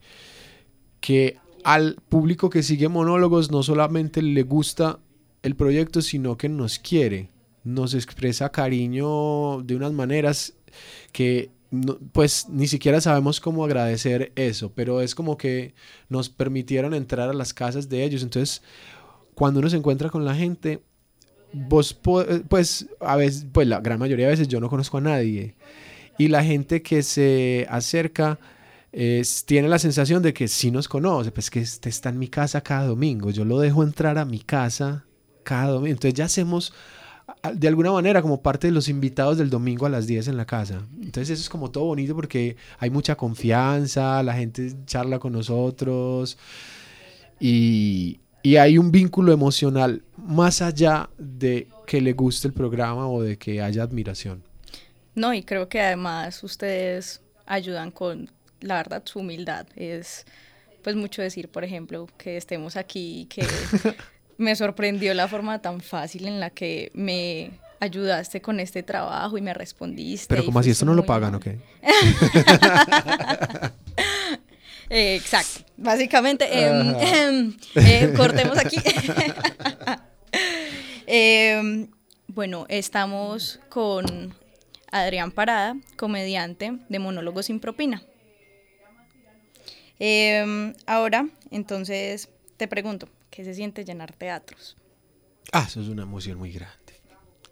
que 1.00 1.38
al 1.64 1.96
público 2.10 2.50
que 2.50 2.64
sigue 2.64 2.90
monólogos 2.90 3.52
no 3.52 3.64
solamente 3.64 4.22
le 4.22 4.44
gusta 4.44 5.00
el 5.42 5.56
proyecto, 5.56 6.02
sino 6.02 6.38
que 6.38 6.50
nos 6.50 6.80
quiere, 6.80 7.30
nos 7.66 7.94
expresa 7.94 8.50
cariño 8.50 9.62
de 9.64 9.76
unas 9.76 9.92
maneras 9.92 10.54
que 11.12 11.50
no- 11.72 11.98
pues 12.14 12.48
ni 12.50 12.68
siquiera 12.68 13.02
sabemos 13.02 13.42
cómo 13.42 13.66
agradecer 13.66 14.32
eso, 14.36 14.72
pero 14.74 15.02
es 15.02 15.14
como 15.16 15.38
que 15.38 15.74
nos 16.08 16.30
permitieron 16.30 16.94
entrar 16.94 17.28
a 17.30 17.34
las 17.34 17.54
casas 17.54 17.90
de 17.90 18.04
ellos. 18.06 18.24
Entonces, 18.24 18.62
cuando 19.34 19.60
uno 19.60 19.70
se 19.70 19.76
encuentra 19.76 20.10
con 20.10 20.24
la 20.24 20.36
gente, 20.36 20.82
vos 21.52 22.00
eh, 22.30 22.44
pues 22.48 22.88
a 23.02 23.18
veces, 23.18 23.46
pues 23.52 23.68
la 23.68 23.82
gran 23.82 24.00
mayoría 24.00 24.28
de 24.28 24.32
veces 24.32 24.48
yo 24.48 24.62
no 24.62 24.70
conozco 24.70 25.00
a 25.00 25.02
nadie. 25.02 25.56
Y 26.18 26.30
la 26.30 26.44
gente 26.44 26.82
que 26.82 27.04
se 27.04 27.68
acerca 27.70 28.40
tiene 29.46 29.68
la 29.68 29.78
sensación 29.78 30.24
de 30.24 30.34
que 30.34 30.48
sí 30.48 30.72
nos 30.72 30.88
conoce, 30.88 31.32
pues 31.32 31.50
que 31.50 31.60
este 31.60 31.90
está 31.90 32.08
en 32.10 32.20
mi 32.20 32.30
casa 32.30 32.62
cada 32.62 32.86
domingo, 32.86 33.30
yo 33.30 33.44
lo 33.44 33.60
dejo 33.60 33.84
entrar 33.84 34.18
a 34.18 34.24
mi 34.24 34.40
casa 34.40 35.04
cada 35.44 35.72
domingo, 35.74 35.92
entonces 35.96 36.14
ya 36.14 36.26
hacemos 36.26 36.74
de 37.54 37.68
alguna 37.68 37.92
manera 37.92 38.22
como 38.22 38.42
parte 38.42 38.68
de 38.68 38.74
los 38.74 38.90
invitados 38.90 39.38
del 39.38 39.50
domingo 39.50 39.86
a 39.86 39.90
las 39.90 40.08
10 40.08 40.30
en 40.30 40.38
la 40.38 40.46
casa. 40.46 40.82
Entonces 41.02 41.32
eso 41.32 41.42
es 41.42 41.50
como 41.50 41.72
todo 41.72 41.86
bonito 41.86 42.16
porque 42.16 42.56
hay 42.80 42.90
mucha 42.90 43.16
confianza, 43.16 44.22
la 44.24 44.34
gente 44.34 44.74
charla 44.86 45.20
con 45.20 45.34
nosotros 45.34 46.38
y, 47.40 48.20
y 48.44 48.56
hay 48.58 48.78
un 48.78 48.92
vínculo 48.92 49.34
emocional 49.34 50.04
más 50.18 50.62
allá 50.62 51.10
de 51.18 51.68
que 51.86 52.02
le 52.02 52.14
guste 52.14 52.48
el 52.48 52.54
programa 52.54 53.08
o 53.10 53.22
de 53.22 53.38
que 53.38 53.62
haya 53.62 53.84
admiración. 53.84 54.44
No, 55.14 55.34
y 55.34 55.44
creo 55.44 55.70
que 55.70 55.80
además 55.82 56.44
ustedes 56.44 57.22
ayudan 57.46 57.92
con, 57.92 58.30
la 58.60 58.76
verdad, 58.76 59.04
su 59.06 59.20
humildad. 59.20 59.68
Es 59.76 60.26
pues 60.84 60.96
mucho 60.96 61.22
decir, 61.22 61.50
por 61.50 61.64
ejemplo, 61.64 62.08
que 62.18 62.38
estemos 62.38 62.76
aquí 62.76 63.22
y 63.22 63.26
que 63.26 63.44
me 64.38 64.56
sorprendió 64.56 65.14
la 65.14 65.28
forma 65.28 65.62
tan 65.62 65.82
fácil 65.82 66.28
en 66.28 66.40
la 66.40 66.50
que 66.50 66.92
me 66.94 67.52
ayudaste 67.80 68.42
con 68.42 68.60
este 68.60 68.84
trabajo 68.84 69.38
y 69.38 69.42
me 69.42 69.54
respondiste. 69.54 70.28
Pero 70.28 70.46
como 70.46 70.60
así, 70.60 70.72
esto 70.72 70.86
no 70.86 70.94
lo 70.94 71.06
pagan, 71.06 71.36
¿ok? 71.36 71.48
Eh, 74.88 75.16
exacto. 75.16 75.66
Básicamente, 75.78 76.46
em, 76.48 76.96
em, 77.00 77.58
eh, 77.74 78.14
cortemos 78.16 78.56
aquí. 78.60 78.78
Em, 81.08 81.88
bueno, 82.28 82.68
estamos 82.70 83.60
con 83.70 84.36
Adrián 84.92 85.32
Parada, 85.32 85.76
comediante 85.98 86.78
de 86.88 87.00
Monólogos 87.00 87.48
sin 87.48 87.60
propina. 87.60 88.04
Ahora, 90.86 91.28
entonces, 91.50 92.30
te 92.58 92.68
pregunto, 92.68 93.08
¿qué 93.36 93.44
se 93.44 93.54
siente 93.54 93.84
llenar 93.84 94.14
teatros? 94.14 94.78
Ah, 95.52 95.66
eso 95.68 95.82
es 95.82 95.88
una 95.90 96.04
emoción 96.04 96.38
muy 96.38 96.52
grande. 96.52 96.76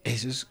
Eso 0.04 0.30
es, 0.30 0.48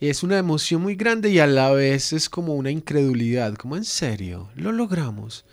es 0.00 0.22
una 0.22 0.38
emoción 0.38 0.80
muy 0.82 0.94
grande 0.94 1.30
y 1.30 1.38
a 1.38 1.46
la 1.46 1.70
vez 1.72 2.12
es 2.12 2.28
como 2.28 2.54
una 2.54 2.70
incredulidad, 2.70 3.54
como 3.54 3.76
en 3.76 3.84
serio, 3.84 4.50
lo 4.54 4.72
logramos. 4.72 5.44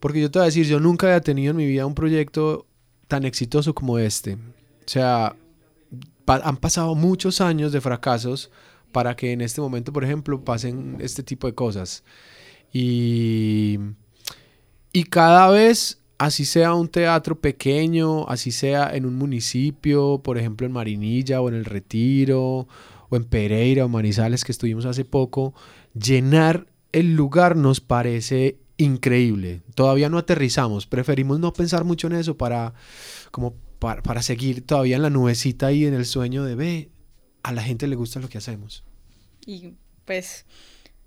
Porque 0.00 0.20
yo 0.20 0.30
te 0.30 0.38
voy 0.38 0.44
a 0.44 0.46
decir, 0.46 0.66
yo 0.66 0.80
nunca 0.80 1.06
había 1.06 1.20
tenido 1.20 1.52
en 1.52 1.56
mi 1.56 1.66
vida 1.66 1.86
un 1.86 1.94
proyecto 1.94 2.66
tan 3.08 3.24
exitoso 3.24 3.74
como 3.74 3.98
este. 3.98 4.34
O 4.34 4.38
sea, 4.86 5.36
pa- 6.24 6.42
han 6.44 6.56
pasado 6.56 6.94
muchos 6.94 7.40
años 7.40 7.72
de 7.72 7.80
fracasos 7.80 8.50
para 8.90 9.14
que 9.16 9.32
en 9.32 9.40
este 9.40 9.60
momento, 9.60 9.92
por 9.92 10.04
ejemplo, 10.04 10.44
pasen 10.44 10.96
este 11.00 11.22
tipo 11.22 11.46
de 11.46 11.54
cosas. 11.54 12.02
Y, 12.72 13.78
y 14.92 15.04
cada 15.04 15.48
vez, 15.50 15.98
así 16.24 16.44
sea 16.44 16.74
un 16.74 16.88
teatro 16.88 17.40
pequeño, 17.40 18.28
así 18.28 18.52
sea 18.52 18.94
en 18.94 19.06
un 19.06 19.16
municipio, 19.16 20.20
por 20.22 20.38
ejemplo 20.38 20.66
en 20.66 20.72
Marinilla 20.72 21.40
o 21.40 21.48
en 21.48 21.56
El 21.56 21.64
Retiro, 21.64 22.68
o 23.08 23.16
en 23.16 23.24
Pereira 23.24 23.84
o 23.84 23.88
Manizales 23.88 24.44
que 24.44 24.52
estuvimos 24.52 24.86
hace 24.86 25.04
poco, 25.04 25.52
llenar 25.94 26.68
el 26.92 27.14
lugar 27.14 27.56
nos 27.56 27.80
parece 27.80 28.58
increíble. 28.76 29.62
Todavía 29.74 30.08
no 30.08 30.18
aterrizamos, 30.18 30.86
preferimos 30.86 31.40
no 31.40 31.52
pensar 31.52 31.82
mucho 31.82 32.06
en 32.06 32.12
eso 32.12 32.36
para 32.36 32.72
como 33.32 33.54
para, 33.80 34.00
para 34.04 34.22
seguir 34.22 34.64
todavía 34.64 34.94
en 34.94 35.02
la 35.02 35.10
nubecita 35.10 35.66
ahí 35.66 35.86
en 35.86 35.94
el 35.94 36.06
sueño 36.06 36.44
de 36.44 36.54
ve, 36.54 36.90
a 37.42 37.50
la 37.50 37.64
gente 37.64 37.88
le 37.88 37.96
gusta 37.96 38.20
lo 38.20 38.28
que 38.28 38.38
hacemos. 38.38 38.84
Y 39.44 39.74
pues 40.04 40.46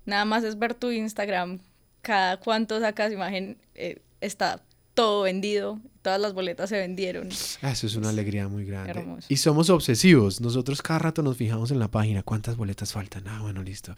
nada 0.04 0.26
más 0.26 0.44
es 0.44 0.58
ver 0.58 0.74
tu 0.74 0.90
Instagram, 0.90 1.60
cada 2.02 2.38
cuánto 2.38 2.78
sacas 2.80 3.12
imagen, 3.12 3.56
eh, 3.74 4.02
está 4.20 4.65
todo 4.96 5.22
vendido, 5.22 5.78
todas 6.02 6.20
las 6.20 6.32
boletas 6.32 6.68
se 6.70 6.78
vendieron. 6.78 7.28
Ah, 7.62 7.70
Eso 7.70 7.86
es 7.86 7.94
una 7.94 8.08
alegría 8.08 8.48
muy 8.48 8.64
grande. 8.64 8.90
Hermoso. 8.90 9.26
Y 9.30 9.36
somos 9.36 9.70
obsesivos. 9.70 10.40
Nosotros 10.40 10.82
cada 10.82 10.98
rato 10.98 11.22
nos 11.22 11.36
fijamos 11.36 11.70
en 11.70 11.78
la 11.78 11.88
página. 11.88 12.22
¿Cuántas 12.24 12.56
boletas 12.56 12.92
faltan? 12.92 13.28
Ah, 13.28 13.40
bueno, 13.42 13.62
listo. 13.62 13.94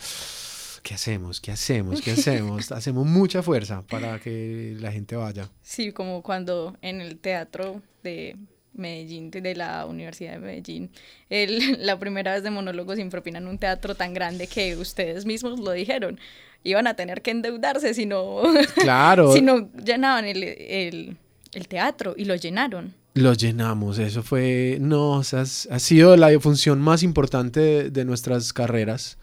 ¿Qué 0.82 0.94
hacemos? 0.94 1.40
¿Qué 1.40 1.52
hacemos? 1.52 2.00
¿Qué 2.02 2.10
hacemos? 2.12 2.70
Hacemos 2.72 3.06
mucha 3.06 3.42
fuerza 3.42 3.82
para 3.82 4.18
que 4.20 4.76
la 4.78 4.92
gente 4.92 5.16
vaya. 5.16 5.48
Sí, 5.62 5.92
como 5.92 6.22
cuando 6.22 6.76
en 6.82 7.00
el 7.00 7.18
teatro 7.18 7.82
de 8.02 8.36
Medellín, 8.74 9.30
de 9.30 9.54
la 9.54 9.86
Universidad 9.86 10.32
de 10.34 10.38
Medellín, 10.38 10.90
el- 11.30 11.78
la 11.86 11.98
primera 11.98 12.32
vez 12.34 12.42
de 12.42 12.50
monólogos 12.50 12.96
sin 12.96 13.10
propina 13.10 13.38
en 13.38 13.48
un 13.48 13.58
teatro 13.58 13.94
tan 13.96 14.14
grande 14.14 14.46
que 14.46 14.76
ustedes 14.76 15.26
mismos 15.26 15.58
lo 15.60 15.72
dijeron, 15.72 16.18
iban 16.64 16.86
a 16.86 16.94
tener 16.94 17.22
que 17.22 17.30
endeudarse 17.30 17.94
si 17.94 18.06
no, 18.06 18.42
Claro. 18.76 19.32
si 19.32 19.40
no 19.42 19.70
llenaban 19.84 20.24
el, 20.24 20.42
el- 20.42 21.16
el 21.52 21.66
teatro 21.68 22.14
y 22.16 22.24
lo 22.26 22.34
llenaron. 22.36 22.92
Lo 23.14 23.32
llenamos. 23.32 23.98
Eso 23.98 24.22
fue. 24.22 24.76
No, 24.80 25.12
o 25.12 25.24
sea, 25.24 25.40
ha 25.42 25.78
sido 25.78 26.14
la 26.16 26.38
función 26.40 26.78
más 26.80 27.02
importante 27.02 27.58
de, 27.58 27.90
de 27.90 28.04
nuestras 28.04 28.52
carreras. 28.52 29.16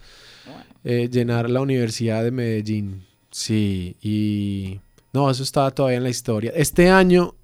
eh, 0.84 1.08
llenar 1.12 1.50
la 1.50 1.62
Universidad 1.62 2.24
de 2.24 2.32
Medellín. 2.32 3.06
Sí, 3.32 3.96
y. 4.02 4.80
No, 5.14 5.30
eso 5.30 5.44
está 5.44 5.70
todavía 5.72 5.98
en 5.98 6.04
la 6.04 6.10
historia. 6.10 6.52
Este 6.56 6.90
año 6.90 7.36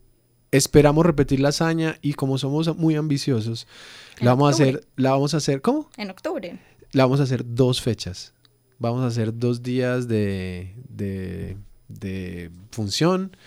esperamos 0.51 1.05
repetir 1.05 1.39
la 1.39 1.49
hazaña 1.49 1.97
y 2.01 2.13
como 2.13 2.37
somos 2.37 2.75
muy 2.75 2.95
ambiciosos, 2.95 3.67
En 4.19 4.25
la 4.25 4.31
vamos 4.31 4.47
a 4.59 4.63
hacer. 4.63 4.85
La 4.97 5.11
vamos 5.11 5.33
a 5.33 5.37
hacer. 5.37 5.61
¿Cómo? 5.61 5.89
En 5.95 6.09
octubre. 6.09 6.57
La 6.91 7.05
vamos 7.05 7.19
a 7.19 7.23
hacer 7.23 7.43
dos 7.45 7.81
fechas. 7.81 8.33
Vamos 8.81 9.03
a 9.03 9.07
hacer 9.07 9.37
dos 9.37 9.61
días 9.61 10.07
de, 10.07 10.73
de, 10.89 11.55
de 11.87 12.49
función, 12.71 13.37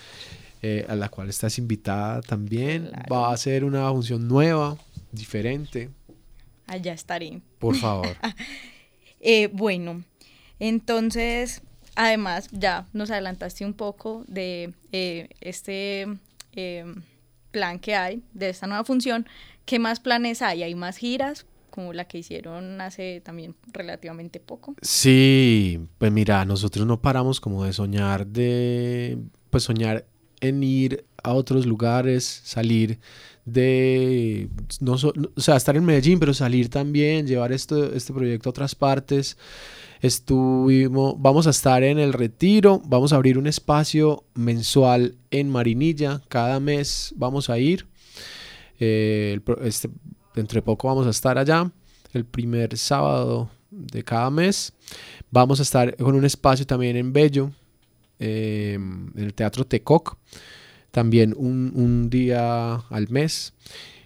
eh, 0.62 0.86
a 0.88 0.94
la 0.94 1.08
cual 1.08 1.28
estás 1.28 1.58
invitada 1.58 2.22
también. 2.22 2.86
Claro. 2.86 3.12
Va 3.12 3.32
a 3.32 3.36
ser 3.36 3.64
una 3.64 3.90
función 3.90 4.28
nueva, 4.28 4.78
diferente. 5.10 5.90
Allá 6.68 6.92
estaré. 6.92 7.40
Por 7.58 7.74
favor. 7.76 8.16
Eh, 9.26 9.48
bueno, 9.50 10.04
entonces, 10.60 11.62
además, 11.94 12.50
ya 12.52 12.86
nos 12.92 13.10
adelantaste 13.10 13.64
un 13.64 13.72
poco 13.72 14.22
de 14.28 14.74
eh, 14.92 15.30
este 15.40 16.06
eh, 16.52 16.84
plan 17.52 17.78
que 17.78 17.94
hay, 17.94 18.22
de 18.34 18.50
esta 18.50 18.66
nueva 18.66 18.84
función. 18.84 19.26
¿Qué 19.64 19.78
más 19.78 19.98
planes 19.98 20.42
hay? 20.42 20.62
¿Hay 20.62 20.74
más 20.74 20.98
giras? 20.98 21.46
Como 21.74 21.92
la 21.92 22.04
que 22.04 22.18
hicieron 22.18 22.80
hace 22.80 23.20
también 23.20 23.56
relativamente 23.72 24.38
poco. 24.38 24.76
Sí, 24.80 25.80
pues 25.98 26.12
mira, 26.12 26.44
nosotros 26.44 26.86
no 26.86 27.00
paramos 27.02 27.40
como 27.40 27.64
de 27.64 27.72
soñar 27.72 28.28
de, 28.28 29.18
pues 29.50 29.64
soñar 29.64 30.06
en 30.40 30.62
ir 30.62 31.04
a 31.24 31.32
otros 31.32 31.66
lugares, 31.66 32.42
salir 32.44 33.00
de, 33.44 34.48
no 34.80 34.92
o 34.92 35.40
sea, 35.40 35.56
estar 35.56 35.76
en 35.76 35.84
Medellín, 35.84 36.20
pero 36.20 36.32
salir 36.32 36.68
también, 36.68 37.26
llevar 37.26 37.50
esto, 37.50 37.92
este 37.92 38.12
proyecto 38.12 38.48
a 38.48 38.50
otras 38.50 38.76
partes. 38.76 39.36
Estuvimos, 40.00 41.16
vamos 41.18 41.48
a 41.48 41.50
estar 41.50 41.82
en 41.82 41.98
el 41.98 42.12
retiro, 42.12 42.80
vamos 42.84 43.12
a 43.12 43.16
abrir 43.16 43.36
un 43.36 43.48
espacio 43.48 44.22
mensual 44.34 45.16
en 45.32 45.48
Marinilla, 45.50 46.22
cada 46.28 46.60
mes 46.60 47.14
vamos 47.16 47.50
a 47.50 47.58
ir. 47.58 47.86
Eh, 48.80 49.40
pro- 49.44 49.64
este, 50.34 50.40
entre 50.40 50.62
poco 50.62 50.88
vamos 50.88 51.06
a 51.06 51.10
estar 51.10 51.38
allá, 51.38 51.70
el 52.12 52.24
primer 52.24 52.76
sábado 52.76 53.48
de 53.70 54.02
cada 54.02 54.30
mes. 54.30 54.72
Vamos 55.30 55.60
a 55.60 55.62
estar 55.62 55.96
con 55.96 56.16
un 56.16 56.24
espacio 56.24 56.66
también 56.66 56.96
en 56.96 57.12
Bello, 57.12 57.52
eh, 58.18 58.74
en 58.74 59.12
el 59.16 59.32
Teatro 59.32 59.64
Tecoc, 59.64 60.16
también 60.90 61.34
un, 61.36 61.72
un 61.74 62.10
día 62.10 62.74
al 62.74 63.08
mes. 63.10 63.52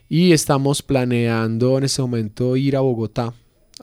Y 0.08 0.32
estamos 0.32 0.82
planeando 0.82 1.78
en 1.78 1.84
este 1.84 2.02
momento 2.02 2.56
ir 2.56 2.76
a 2.76 2.80
Bogotá 2.80 3.32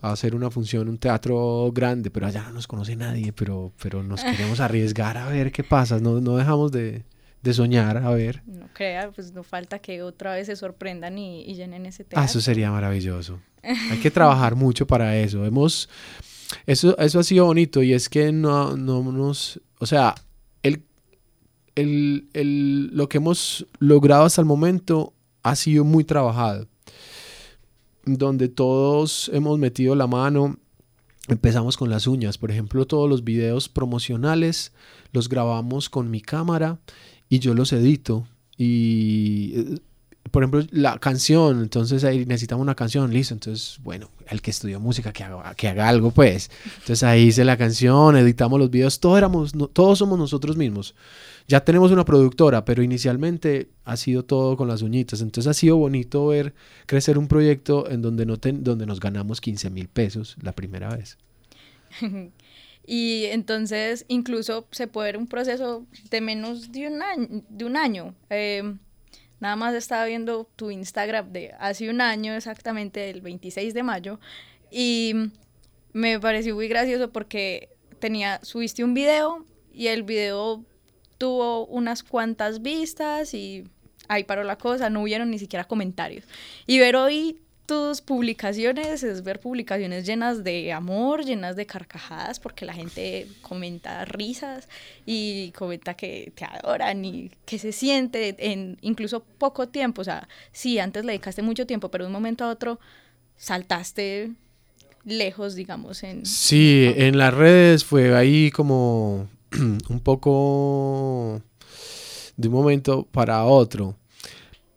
a 0.02 0.12
hacer 0.12 0.36
una 0.36 0.52
función, 0.52 0.90
un 0.90 0.98
teatro 0.98 1.72
grande, 1.74 2.12
pero 2.12 2.28
allá 2.28 2.44
no 2.44 2.54
nos 2.54 2.68
conoce 2.68 2.96
nadie, 2.96 3.32
pero, 3.32 3.72
pero 3.82 4.04
nos 4.04 4.24
queremos 4.24 4.60
arriesgar 4.60 5.18
a 5.18 5.30
ver 5.30 5.52
qué 5.52 5.64
pasa, 5.64 6.00
no, 6.00 6.20
no 6.20 6.38
dejamos 6.38 6.72
de, 6.72 7.06
de 7.46 7.54
soñar, 7.54 7.96
a 7.98 8.10
ver. 8.10 8.42
No 8.46 8.68
crea, 8.74 9.12
pues 9.12 9.32
no 9.32 9.44
falta 9.44 9.80
que 9.80 10.02
otra 10.02 10.34
vez 10.34 10.48
se 10.48 10.56
sorprendan 10.58 11.18
y, 11.18 11.44
y 11.44 11.56
llenen 11.56 11.86
ese 11.86 12.04
Ah, 12.04 12.08
teatro. 12.10 12.26
eso 12.26 12.42
sería 12.42 12.72
maravilloso. 12.72 13.40
Hay 13.64 14.00
que 14.00 14.12
trabajar 14.12 14.56
mucho 14.56 14.86
para 14.86 15.16
eso. 15.18 15.46
Hemos, 15.46 15.88
eso, 16.66 16.98
eso 16.98 17.20
ha 17.20 17.24
sido 17.24 17.46
bonito 17.46 17.82
y 17.84 17.94
es 17.94 18.10
que 18.10 18.32
no, 18.34 18.76
no 18.76 19.02
nos, 19.12 19.62
o 19.80 19.86
sea, 19.86 20.16
el, 20.64 20.84
el, 21.76 22.28
el- 22.34 22.88
lo 22.98 23.08
que 23.08 23.18
hemos 23.20 23.66
logrado 23.80 24.26
hasta 24.26 24.42
el 24.42 24.48
momento 24.48 25.14
ha 25.44 25.56
sido 25.56 25.84
muy 25.84 26.04
trabajado, 26.04 26.68
donde 28.06 28.50
todos 28.50 29.30
hemos 29.34 29.58
metido 29.60 29.96
la 29.96 30.08
mano. 30.08 30.58
Empezamos 31.28 31.76
con 31.76 31.90
las 31.90 32.06
uñas, 32.06 32.38
por 32.38 32.52
ejemplo, 32.52 32.86
todos 32.86 33.10
los 33.10 33.24
videos 33.24 33.68
promocionales 33.68 34.74
los 35.12 35.28
grabamos 35.28 35.90
con 35.90 36.12
mi 36.12 36.22
cámara 36.22 36.78
y 37.36 37.40
yo 37.40 37.54
los 37.54 37.72
edito 37.74 38.28
y 38.58 39.54
eh, 39.56 39.80
por 40.32 40.44
ejemplo, 40.44 40.64
la 40.72 40.98
canción, 40.98 41.62
entonces 41.62 42.04
ahí 42.04 42.26
necesitamos 42.26 42.62
una 42.64 42.76
canción, 42.76 43.14
listo, 43.14 43.34
entonces, 43.34 43.80
bueno, 43.84 44.10
el 44.28 44.42
que 44.42 44.52
estudió 44.52 44.80
música, 44.82 45.14
que 45.14 45.24
haga, 45.24 45.54
que 45.56 45.68
haga 45.70 45.88
algo, 45.88 46.12
pues. 46.12 46.50
Entonces 46.80 47.04
ahí 47.04 47.26
hice 47.28 47.46
la 47.46 47.56
canción, 47.58 48.18
editamos 48.18 48.60
los 48.60 48.70
videos, 48.70 49.00
todos, 49.00 49.18
éramos, 49.18 49.56
no- 49.56 49.68
todos 49.68 50.00
somos 50.00 50.18
nosotros 50.20 50.58
mismos. 50.58 50.94
Ya 51.48 51.64
tenemos 51.64 51.92
una 51.92 52.04
productora, 52.04 52.66
pero 52.66 52.82
inicialmente 52.84 53.70
ha 53.86 53.96
sido 53.98 54.26
todo 54.26 54.58
con 54.58 54.68
las 54.68 54.82
uñitas, 54.82 55.22
entonces 55.22 55.50
ha 55.50 55.54
sido 55.54 55.78
bonito 55.78 56.26
ver 56.28 56.54
crecer 56.88 57.18
un 57.18 57.28
proyecto 57.28 57.90
en 57.90 58.02
donde, 58.02 58.26
no 58.26 58.38
ten- 58.38 58.64
donde 58.64 58.86
nos 58.88 59.00
ganamos 59.00 59.40
15 59.40 59.70
mil 59.70 59.88
pesos 59.88 60.36
la 60.42 60.52
primera 60.54 60.90
vez. 60.90 61.18
Y 62.86 63.26
entonces 63.26 64.06
incluso 64.08 64.68
se 64.72 64.88
puede 64.88 65.08
ver 65.08 65.18
un 65.18 65.28
proceso 65.28 65.86
de 66.10 66.22
menos 66.22 66.72
de 66.72 66.88
un 66.88 67.02
año. 67.02 67.28
De 67.50 67.66
un 67.66 67.78
año. 67.78 68.16
Eh, 68.30 68.76
nada 69.40 69.56
más 69.56 69.76
estaba 69.76 70.06
viendo 70.06 70.50
tu 70.56 70.72
Instagram 70.72 71.32
de 71.32 71.54
hace 71.60 71.90
un 71.90 72.02
año, 72.02 72.34
exactamente 72.34 73.10
el 73.10 73.22
26 73.22 73.74
de 73.74 73.84
mayo, 73.84 74.20
y 74.72 75.14
me 75.94 76.20
pareció 76.20 76.56
muy 76.56 76.68
gracioso 76.68 77.12
porque 77.12 77.70
tenía, 78.00 78.40
subiste 78.44 78.84
un 78.84 78.94
video 78.94 79.46
y 79.72 79.88
el 79.88 80.04
video 80.04 80.66
tuvo 81.18 81.66
unas 81.68 82.04
cuantas 82.04 82.62
vistas 82.62 83.34
y 83.34 83.66
ahí 84.08 84.24
paró 84.24 84.44
la 84.44 84.58
cosa, 84.58 84.90
no 84.90 85.02
hubieron 85.02 85.32
ni 85.32 85.40
siquiera 85.40 85.66
comentarios. 85.66 86.26
Y 86.66 86.80
ver 86.80 86.96
hoy 86.96 87.40
tus 87.66 88.02
publicaciones 88.02 89.04
es 89.04 89.24
ver 89.24 89.40
publicaciones 89.40 90.06
llenas 90.06 90.44
de 90.44 90.72
amor, 90.72 91.26
llenas 91.26 91.56
de 91.56 91.66
carcajadas, 91.66 92.40
porque 92.40 92.66
la 92.66 92.74
gente 92.74 93.28
comenta 93.42 94.06
risas 94.06 94.70
y 95.06 95.52
comenta 95.52 95.96
que 95.96 96.32
te 96.36 96.46
adoran 96.46 97.04
y 97.04 97.32
que 97.46 97.58
se 97.58 97.72
siente 97.72 98.36
en 98.38 98.78
incluso 98.82 99.24
poco 99.24 99.68
tiempo. 99.68 100.02
O 100.02 100.06
sea, 100.06 100.28
sí, 100.52 100.78
antes 100.78 101.04
le 101.06 101.14
dedicaste 101.14 101.42
mucho 101.42 101.66
tiempo, 101.66 101.90
pero 101.90 102.04
de 102.04 102.08
un 102.08 102.14
momento 102.14 102.46
a 102.46 102.50
otro 102.50 102.80
saltaste 103.36 104.32
lejos, 105.04 105.56
digamos. 105.56 106.04
En... 106.04 106.26
Sí, 106.26 106.92
en 106.96 107.18
las 107.18 107.34
redes 107.34 107.84
fue 107.84 108.16
ahí 108.16 108.52
como 108.52 109.28
un 109.90 110.00
poco 110.02 111.42
de 112.38 112.48
un 112.48 112.54
momento 112.54 113.08
para 113.12 113.46
otro. 113.46 113.96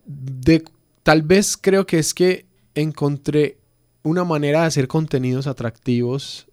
De, 0.07 0.65
tal 1.03 1.23
vez 1.23 1.57
creo 1.57 1.87
que 1.87 1.99
es 1.99 2.15
que 2.15 2.48
encontré 2.81 3.59
una 4.03 4.25
manera 4.25 4.63
de 4.63 4.67
hacer 4.67 4.89
contenidos 4.89 5.47
atractivos 5.47 6.49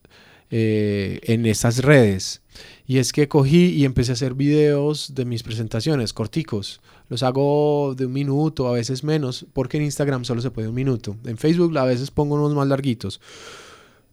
eh, 0.49 1.19
en 1.23 1.45
esas 1.45 1.79
redes. 1.79 2.41
Y 2.87 2.97
es 2.97 3.13
que 3.13 3.27
cogí 3.27 3.73
y 3.73 3.85
empecé 3.85 4.11
a 4.11 4.13
hacer 4.13 4.33
videos 4.33 5.13
de 5.15 5.25
mis 5.25 5.43
presentaciones, 5.43 6.13
corticos. 6.13 6.81
Los 7.09 7.23
hago 7.23 7.93
de 7.95 8.05
un 8.05 8.13
minuto, 8.13 8.67
a 8.67 8.71
veces 8.71 9.03
menos, 9.03 9.45
porque 9.53 9.77
en 9.77 9.83
Instagram 9.83 10.25
solo 10.25 10.41
se 10.41 10.51
puede 10.51 10.67
un 10.67 10.75
minuto. 10.75 11.15
En 11.25 11.37
Facebook 11.37 11.77
a 11.77 11.85
veces 11.85 12.11
pongo 12.11 12.35
unos 12.35 12.53
más 12.53 12.67
larguitos, 12.67 13.21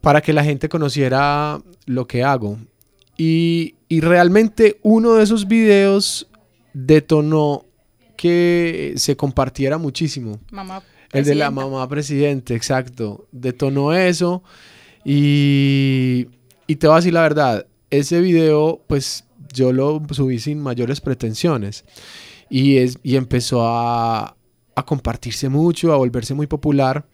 para 0.01 0.21
que 0.21 0.33
la 0.33 0.45
gente 0.45 0.69
conociera 0.69 1.63
lo 1.87 2.07
que 2.07 2.25
hago. 2.25 2.59
Y, 3.17 3.77
y 3.89 4.01
realmente 4.01 4.81
uno 4.83 5.15
de 5.15 5.25
esos 5.25 5.47
videos 5.47 6.29
detonó 6.73 7.65
que 8.17 8.95
se 8.97 9.17
compartiera 9.17 9.79
muchísimo. 9.79 10.41
Mamá 10.51 10.83
El 11.13 11.25
de 11.25 11.35
la 11.35 11.51
mamá 11.51 11.89
presidente, 11.89 12.55
exacto. 12.55 13.27
Detonó 13.33 13.93
eso. 13.93 14.43
Y, 15.05 16.29
y 16.67 16.77
te 16.77 16.87
voy 16.87 16.95
a 16.95 16.97
decir 16.97 17.13
la 17.13 17.23
verdad, 17.23 17.67
ese 17.91 18.21
video, 18.21 18.83
pues 18.87 19.25
yo 19.53 19.73
lo 19.73 20.03
subí 20.11 20.39
sin 20.39 20.61
mayores 20.61 21.01
pretensiones. 21.01 21.85
Y, 22.49 22.79
es, 22.79 22.99
y 23.03 23.17
empezó 23.17 23.67
a, 23.67 24.37
a 24.75 24.87
compartirse 24.87 25.49
mucho, 25.49 25.93
a 25.93 25.97
volverse 25.97 26.35
muy 26.35 26.47
popular. 26.47 27.07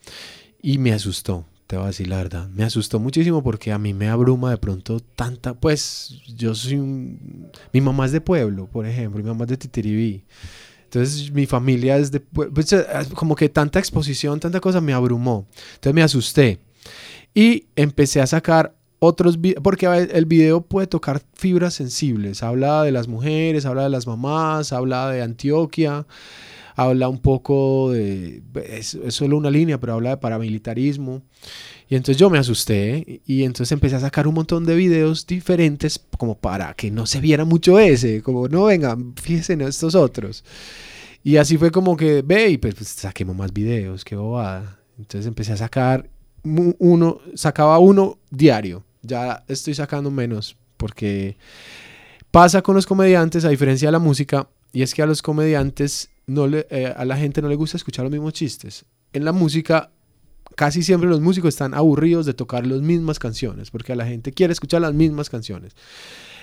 Y 0.63 0.79
me 0.79 0.93
asustó, 0.93 1.45
te 1.67 1.77
voy 1.77 1.85
a 1.85 1.89
decir 1.89 2.09
la 2.09 2.17
verdad. 2.17 2.49
Me 2.49 2.65
asustó 2.65 2.99
muchísimo 2.99 3.43
porque 3.43 3.73
a 3.73 3.79
mí 3.79 3.95
me 3.95 4.09
abruma 4.09 4.51
de 4.51 4.59
pronto 4.59 5.01
tanta. 5.01 5.55
Pues 5.55 6.15
yo 6.37 6.55
soy 6.55 6.77
un. 6.77 7.51
Mi 7.73 7.81
mamá 7.81 8.07
es 8.07 8.13
de 8.13 8.21
pueblo, 8.21 8.67
por 8.67 8.87
ejemplo. 8.87 9.23
Mi 9.23 9.29
mamá 9.29 9.45
es 9.45 9.51
de 9.51 9.57
Titiribí. 9.57 10.25
Entonces 10.89 11.31
mi 11.33 11.45
familia 11.45 11.99
es 11.99 12.11
de... 12.11 12.21
pue- 12.25 12.51
pues, 12.53 12.73
eh, 12.73 12.85
como 13.15 13.37
que 13.37 13.51
tanta 13.51 13.79
exposición, 13.79 14.41
tanta 14.41 14.59
cosa 14.59 14.81
me 14.81 14.95
abrumó. 14.95 15.47
Entonces 15.75 15.95
me 15.95 16.03
asusté. 16.03 16.59
Y 17.35 17.67
empecé 17.77 18.23
a 18.23 18.27
sacar 18.27 18.75
otros 18.99 19.41
videos, 19.41 19.63
porque 19.63 19.87
el 19.87 20.25
video 20.25 20.63
puede 20.63 20.87
tocar 20.87 21.21
fibras 21.35 21.75
sensibles. 21.75 22.43
Habla 22.43 22.83
de 22.83 22.91
las 22.91 23.07
mujeres, 23.07 23.67
habla 23.67 23.83
de 23.85 23.91
las 23.91 24.07
mamás, 24.07 24.73
habla 24.73 25.11
de 25.11 25.23
Antioquia, 25.23 26.07
habla 26.75 27.09
un 27.09 27.19
poco 27.19 27.93
de... 27.93 28.43
Es, 28.67 28.95
es 28.95 29.15
solo 29.15 29.37
una 29.37 29.51
línea, 29.51 29.79
pero 29.79 29.93
habla 29.93 30.11
de 30.11 30.17
paramilitarismo. 30.17 31.23
Y 31.89 31.97
entonces 31.97 32.19
yo 32.19 32.29
me 32.29 32.39
asusté 32.39 33.23
y 33.27 33.45
entonces 33.45 33.73
empecé 33.73 33.97
a 33.97 34.01
sacar 34.01 34.27
un 34.29 34.35
montón 34.35 34.67
de 34.67 34.77
videos 34.77 35.27
diferentes 35.27 35.99
como 36.19 36.37
para 36.37 36.75
que 36.75 36.91
no 36.91 37.07
se 37.07 37.21
viera 37.21 37.47
mucho 37.47 37.79
ese, 37.79 38.23
como 38.23 38.47
no 38.49 38.65
vengan, 38.65 39.15
fíjense 39.17 39.55
en 39.55 39.63
estos 39.63 39.95
otros. 39.95 40.45
Y 41.25 41.39
así 41.39 41.57
fue 41.57 41.71
como 41.71 41.97
que, 41.97 42.23
ve, 42.23 42.51
y 42.51 42.59
pues, 42.59 42.75
pues, 42.75 42.89
saquemos 42.89 43.35
más 43.35 43.53
videos, 43.53 44.05
qué 44.05 44.17
bobada. 44.17 44.79
Entonces 44.99 45.27
empecé 45.27 45.53
a 45.53 45.57
sacar 45.57 46.09
uno, 46.43 47.21
sacaba 47.35 47.79
uno 47.79 48.19
diario. 48.31 48.85
Ya 49.03 49.45
estoy 49.49 49.75
sacando 49.75 50.11
menos 50.11 50.57
porque 50.77 51.37
pasa 52.31 52.61
con 52.63 52.75
los 52.75 52.87
comediantes 52.87 53.45
a 53.45 53.49
diferencia 53.49 53.89
de 53.89 53.93
la 53.93 53.99
música 53.99 54.49
y 54.73 54.83
es 54.83 54.95
que 54.95 55.03
a 55.03 55.07
los 55.07 55.23
comediantes 55.23 56.11
no 56.27 56.47
le, 56.47 56.67
eh, 56.71 56.93
a 56.95 57.05
la 57.05 57.17
gente 57.17 57.41
no 57.41 57.49
le 57.49 57.55
gusta 57.55 57.79
escuchar 57.79 58.05
los 58.05 58.13
mismos 58.13 58.35
chistes. 58.35 58.85
En 59.13 59.25
la 59.25 59.33
música 59.33 59.91
casi 60.59 60.83
siempre 60.83 61.09
los 61.09 61.21
músicos 61.21 61.51
están 61.51 61.73
aburridos 61.73 62.27
de 62.27 62.35
tocar 62.35 62.67
las 62.67 62.81
mismas 62.81 63.21
canciones, 63.21 63.71
porque 63.71 63.93
a 63.93 63.95
la 63.95 64.05
gente 64.05 64.33
quiere 64.33 64.53
escuchar 64.53 64.81
las 64.81 64.93
mismas 64.93 65.31
canciones. 65.31 65.77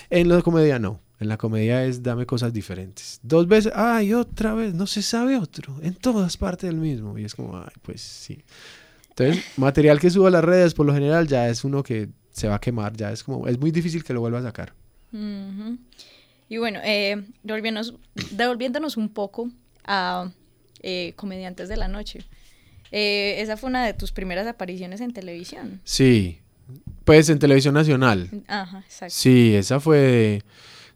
En 0.09 0.29
la 0.29 0.41
comedia 0.41 0.79
no, 0.79 1.01
en 1.19 1.27
la 1.27 1.35
comedia 1.35 1.83
es 1.83 2.01
dame 2.01 2.25
cosas 2.25 2.53
diferentes. 2.53 3.19
Dos 3.23 3.45
veces, 3.45 3.73
ay, 3.75 4.13
otra 4.13 4.53
vez, 4.53 4.73
no 4.73 4.87
se 4.87 5.01
sabe 5.01 5.37
otro, 5.37 5.75
en 5.81 5.95
todas 5.95 6.37
partes 6.37 6.69
del 6.69 6.79
mismo. 6.79 7.19
Y 7.19 7.25
es 7.25 7.35
como, 7.35 7.57
ay, 7.57 7.73
pues 7.81 7.99
sí. 7.99 8.41
Entonces, 9.09 9.43
material 9.57 9.99
que 9.99 10.09
subo 10.09 10.27
a 10.27 10.31
las 10.31 10.45
redes 10.45 10.73
por 10.73 10.85
lo 10.85 10.93
general 10.93 11.27
ya 11.27 11.49
es 11.49 11.65
uno 11.65 11.83
que 11.83 12.07
se 12.31 12.47
va 12.47 12.55
a 12.55 12.59
quemar, 12.61 12.95
ya 12.95 13.11
es 13.11 13.21
como, 13.21 13.49
es 13.49 13.59
muy 13.59 13.71
difícil 13.71 14.05
que 14.05 14.13
lo 14.13 14.21
vuelva 14.21 14.39
a 14.39 14.43
sacar. 14.43 14.73
Y 16.47 16.57
bueno, 16.57 16.79
eh, 16.85 17.21
devolviéndonos, 17.43 17.95
devolviéndonos 18.31 18.95
un 18.95 19.09
poco 19.09 19.51
a 19.83 20.31
eh, 20.81 21.11
Comediantes 21.17 21.67
de 21.67 21.75
la 21.75 21.89
Noche. 21.89 22.25
Eh, 22.91 23.41
esa 23.41 23.57
fue 23.57 23.69
una 23.69 23.85
de 23.85 23.93
tus 23.93 24.11
primeras 24.11 24.47
apariciones 24.47 25.01
en 25.01 25.11
televisión. 25.11 25.81
Sí, 25.83 26.39
pues 27.03 27.29
en 27.29 27.39
televisión 27.39 27.73
nacional. 27.73 28.29
Ajá, 28.47 28.79
exacto. 28.85 29.13
Sí, 29.15 29.53
esa 29.55 29.79
fue 29.79 29.97
de, 29.97 30.43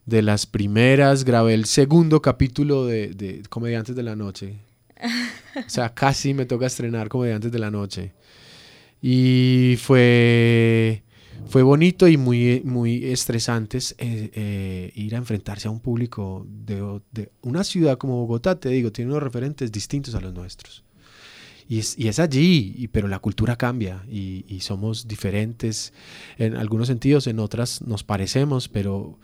de 0.06 0.21
las 0.21 0.45
primeras. 0.45 1.23
Grabé 1.23 1.54
el 1.54 1.65
segundo 1.65 2.21
capítulo 2.21 2.86
de, 2.86 3.10
de 3.10 3.43
Comediantes 3.49 3.95
de 3.95 4.04
la 4.04 4.15
Noche. 4.15 4.60
O 5.56 5.69
sea, 5.69 5.93
casi 5.93 6.34
me 6.34 6.45
toca 6.45 6.65
estrenar 6.65 7.10
Comediantes 7.10 7.52
de 7.52 7.60
la 7.60 7.71
Noche. 7.71 8.13
Y 9.02 9.78
fue, 9.80 11.04
fue 11.47 11.63
bonito 11.63 12.08
y 12.08 12.17
muy, 12.17 12.62
muy 12.65 13.06
estresante 13.06 13.78
eh, 13.78 14.30
eh, 14.34 14.91
ir 14.95 15.15
a 15.15 15.19
enfrentarse 15.19 15.67
a 15.69 15.71
un 15.71 15.80
público 15.80 16.45
de, 16.49 16.99
de 17.12 17.32
una 17.41 17.63
ciudad 17.63 17.97
como 17.97 18.17
Bogotá, 18.17 18.60
te 18.60 18.69
digo, 18.69 18.91
tiene 18.91 19.12
unos 19.12 19.23
referentes 19.23 19.71
distintos 19.71 20.15
a 20.15 20.21
los 20.21 20.34
nuestros. 20.34 20.84
Y 21.70 21.80
es, 21.80 21.98
y 21.98 22.08
es 22.10 22.18
allí, 22.20 22.74
y- 22.78 22.88
pero 22.88 23.08
la 23.08 23.20
cultura 23.20 23.56
cambia 23.56 24.04
y, 24.10 24.44
y 24.48 24.60
somos 24.62 25.08
diferentes 25.08 25.94
en 26.38 26.56
algunos 26.58 26.88
sentidos, 26.88 27.28
en 27.28 27.40
otras 27.40 27.82
nos 27.84 28.04
parecemos, 28.04 28.68
pero 28.68 29.18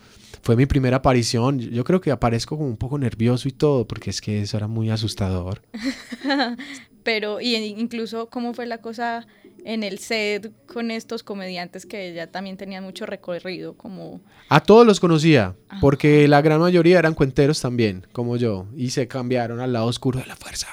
fue 0.44 0.56
mi 0.56 0.68
primera 0.68 0.98
aparición. 0.98 1.60
Yo 1.60 1.84
creo 1.84 2.00
que 2.02 2.12
aparezco 2.12 2.56
como 2.56 2.70
un 2.70 2.78
poco 2.78 3.00
nervioso 3.00 3.48
y 3.48 3.52
todo, 3.52 3.88
porque 3.88 4.12
es 4.12 4.22
que 4.22 4.42
eso 4.42 4.58
era 4.58 4.68
muy 4.68 4.92
asustador. 4.92 5.62
Pero, 7.04 7.40
y 7.40 7.56
incluso, 7.56 8.30
¿cómo 8.30 8.54
fue 8.54 8.66
la 8.66 8.80
cosa 8.80 9.28
en 9.65 9.84
el 9.84 9.97
set 9.97 10.54
con 10.67 10.91
estos 10.91 11.23
comediantes 11.23 11.86
que 11.88 12.13
ya 12.13 12.28
también 12.28 12.56
tenían 12.56 12.84
mucho 12.84 13.06
recorrido? 13.08 13.73
Como, 13.73 14.21
A 14.47 14.62
todos 14.62 14.86
los 14.86 14.99
conocía, 14.99 15.56
porque 15.82 16.28
la 16.28 16.41
gran 16.41 16.62
mayoría 16.62 16.99
eran 16.99 17.15
cuenteros 17.15 17.60
también, 17.60 18.06
como 18.13 18.38
yo, 18.38 18.67
y 18.78 18.91
se 18.91 19.08
cambiaron 19.08 19.60
al 19.60 19.73
lado 19.73 19.88
oscuro 19.88 20.19
de 20.19 20.28
la 20.28 20.36
fuerza. 20.36 20.67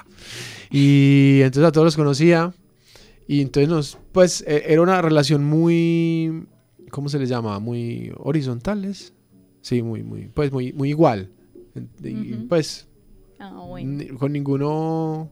Y 0.71 1.41
entonces 1.41 1.69
a 1.69 1.73
todos 1.73 1.87
los 1.87 1.97
conocía, 1.97 2.53
y 3.27 3.41
entonces 3.41 3.69
nos, 3.71 3.99
pues 4.13 4.45
e- 4.47 4.65
era 4.73 4.83
una 4.83 5.01
relación 5.01 5.43
muy, 5.43 6.47
¿cómo 6.91 7.09
se 7.09 7.19
les 7.19 7.31
llama? 7.31 7.59
Muy 7.61 8.13
horizontales. 8.19 9.15
Sí, 9.63 9.83
muy, 9.83 10.03
muy, 10.03 10.27
pues 10.29 10.53
muy, 10.53 10.73
muy 10.75 10.91
igual. 10.91 11.31
Y, 12.05 12.35
Ujú. 12.35 12.49
Pues 12.49 12.87
ah, 13.39 13.65
bueno. 13.67 14.19
con 14.19 14.33
ninguno 14.33 15.31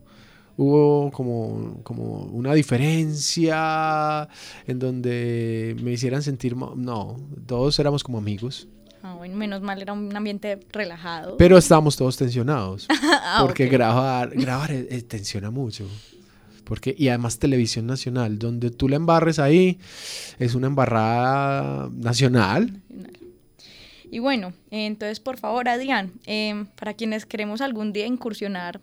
hubo 0.61 1.11
como, 1.11 1.81
como 1.83 2.25
una 2.25 2.53
diferencia 2.53 4.29
en 4.67 4.79
donde 4.79 5.75
me 5.83 5.93
hicieran 5.93 6.23
sentir, 6.23 6.55
no, 6.55 7.17
todos 7.47 7.79
éramos 7.79 8.05
como 8.05 8.19
amigos, 8.19 8.69
Ah, 9.03 9.15
bueno, 9.15 9.35
menos 9.35 9.63
mal, 9.63 9.81
era 9.81 9.95
un 9.95 10.15
ambiente 10.15 10.61
relajado. 10.73 11.39
pero 11.39 11.57
estábamos 11.57 11.97
todos 11.97 12.19
tensionados, 12.19 12.87
Ah, 13.03 13.39
porque 13.41 13.67
grabar, 13.67 14.29
grabar 14.37 14.71
eh, 14.73 14.89
eh, 14.91 15.01
tensiona 15.01 15.51
mucho. 15.51 15.89
Porque, 16.65 16.95
y 16.97 17.09
además 17.09 17.39
televisión 17.39 17.87
nacional, 17.87 18.39
donde 18.39 18.71
tú 18.71 18.89
la 18.91 18.97
embarres 18.97 19.39
ahí, 19.39 19.79
es 20.39 20.55
una 20.55 20.67
embarrada 20.67 21.89
nacional. 21.95 22.83
Y 24.11 24.19
bueno, 24.19 24.53
entonces 24.71 25.19
por 25.19 25.39
favor, 25.39 25.69
Adrián, 25.69 26.13
em, 26.27 26.67
para 26.67 26.93
quienes 26.93 27.25
queremos 27.25 27.63
algún 27.63 27.93
día 27.95 28.07
incursionar 28.07 28.81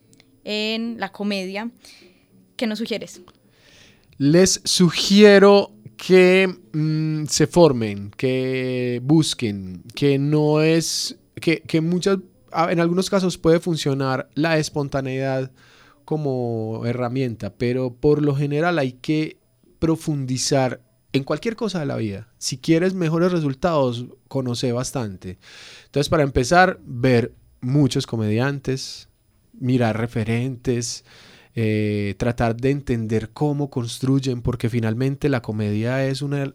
en 0.48 0.98
la 0.98 1.12
comedia, 1.12 1.70
¿qué 2.56 2.68
nos 2.68 2.80
sugieres? 2.80 3.20
Les 4.18 4.62
sugiero 4.64 5.74
que 5.98 6.48
mm, 6.72 7.26
se 7.26 7.48
formen, 7.48 8.12
que 8.12 9.02
busquen, 9.04 9.84
que 9.94 10.18
no 10.18 10.62
es, 10.62 11.20
que, 11.36 11.60
que 11.62 11.82
muchas, 11.82 12.20
en 12.70 12.80
algunos 12.80 13.10
casos 13.10 13.38
puede 13.38 13.60
funcionar 13.60 14.30
la 14.36 14.58
espontaneidad 14.58 15.52
como 16.06 16.84
herramienta, 16.86 17.54
pero 17.54 17.94
por 17.94 18.22
lo 18.22 18.34
general 18.34 18.80
hay 18.80 18.94
que 18.94 19.36
profundizar 19.80 20.82
en 21.12 21.26
cualquier 21.26 21.58
cosa 21.58 21.82
de 21.82 21.88
la 21.88 21.98
vida. 21.98 22.30
Si 22.38 22.58
quieres 22.58 22.94
mejores 22.94 23.34
resultados, 23.34 24.06
conoce 24.30 24.72
bastante. 24.72 25.40
Entonces, 25.88 26.08
para 26.08 26.24
empezar, 26.24 26.80
ver 26.86 27.34
muchos 27.60 28.08
comediantes, 28.08 29.10
mirar 29.60 29.98
referentes, 29.98 31.04
eh, 31.56 32.16
tratar 32.18 32.56
de 32.56 32.70
entender 32.70 33.32
cómo 33.32 33.70
construyen, 33.70 34.42
porque 34.42 34.70
finalmente 34.70 35.28
la 35.28 35.42
comedia 35.42 36.06
es 36.06 36.22
una, 36.22 36.54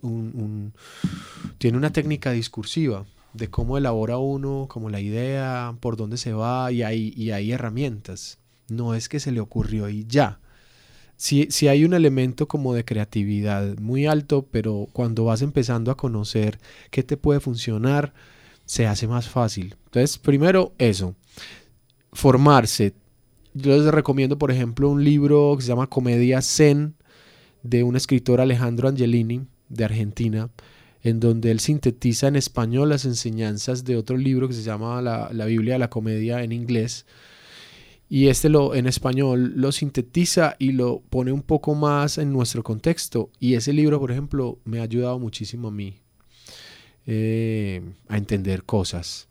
tiene 1.58 1.76
una 1.76 1.92
técnica 1.92 2.30
discursiva 2.30 3.04
de 3.32 3.48
cómo 3.48 3.78
elabora 3.78 4.18
uno, 4.18 4.66
como 4.68 4.90
la 4.90 5.00
idea, 5.00 5.76
por 5.80 5.96
dónde 5.96 6.16
se 6.16 6.32
va, 6.32 6.70
y 6.70 6.82
hay, 6.82 7.52
herramientas. 7.52 8.38
No 8.68 8.94
es 8.94 9.08
que 9.08 9.20
se 9.20 9.32
le 9.32 9.40
ocurrió 9.40 9.88
y 9.88 10.06
ya. 10.06 10.38
Si 11.16 11.48
sí, 11.50 11.68
hay 11.68 11.84
un 11.84 11.94
elemento 11.94 12.48
como 12.48 12.74
de 12.74 12.84
creatividad 12.84 13.78
muy 13.78 14.06
alto, 14.06 14.46
pero 14.50 14.88
cuando 14.92 15.24
vas 15.24 15.42
empezando 15.42 15.90
a 15.90 15.96
conocer 15.96 16.58
qué 16.90 17.02
te 17.02 17.16
puede 17.16 17.40
funcionar, 17.40 18.12
se 18.66 18.86
hace 18.86 19.06
más 19.06 19.28
fácil. 19.28 19.76
Entonces, 19.86 20.18
primero 20.18 20.74
eso, 20.78 21.14
formarse, 22.12 22.94
yo 23.54 23.76
les 23.76 23.92
recomiendo, 23.92 24.38
por 24.38 24.50
ejemplo, 24.50 24.88
un 24.88 25.04
libro 25.04 25.54
que 25.56 25.62
se 25.62 25.68
llama 25.68 25.86
Comedia 25.86 26.40
Zen 26.40 26.94
de 27.62 27.82
un 27.82 27.96
escritor 27.96 28.40
Alejandro 28.40 28.88
Angelini 28.88 29.42
de 29.68 29.84
Argentina, 29.84 30.50
en 31.02 31.20
donde 31.20 31.50
él 31.50 31.60
sintetiza 31.60 32.28
en 32.28 32.36
español 32.36 32.88
las 32.88 33.04
enseñanzas 33.04 33.84
de 33.84 33.96
otro 33.96 34.16
libro 34.16 34.48
que 34.48 34.54
se 34.54 34.62
llama 34.62 35.02
La, 35.02 35.30
la 35.32 35.44
Biblia 35.46 35.74
de 35.74 35.80
la 35.80 35.90
Comedia 35.90 36.42
en 36.42 36.52
inglés. 36.52 37.06
Y 38.08 38.28
este 38.28 38.48
lo, 38.48 38.74
en 38.74 38.86
español 38.86 39.54
lo 39.56 39.72
sintetiza 39.72 40.54
y 40.58 40.72
lo 40.72 41.00
pone 41.00 41.32
un 41.32 41.42
poco 41.42 41.74
más 41.74 42.18
en 42.18 42.32
nuestro 42.32 42.62
contexto. 42.62 43.30
Y 43.40 43.54
ese 43.54 43.72
libro, 43.72 43.98
por 43.98 44.12
ejemplo, 44.12 44.58
me 44.64 44.80
ha 44.80 44.82
ayudado 44.82 45.18
muchísimo 45.18 45.68
a 45.68 45.70
mí 45.70 45.96
eh, 47.06 47.82
a 48.08 48.16
entender 48.16 48.64
cosas. 48.64 49.28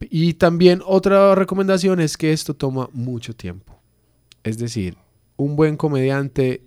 Y 0.00 0.34
también 0.34 0.82
otra 0.84 1.34
recomendación 1.34 2.00
es 2.00 2.16
que 2.16 2.32
esto 2.32 2.54
toma 2.54 2.88
mucho 2.92 3.34
tiempo. 3.34 3.80
Es 4.44 4.58
decir, 4.58 4.96
un 5.36 5.56
buen 5.56 5.76
comediante, 5.76 6.62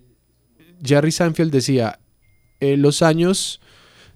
Jerry 0.84 1.12
Seinfeld 1.12 1.52
decía, 1.52 2.00
eh, 2.60 2.78
los 2.78 3.02
años 3.02 3.62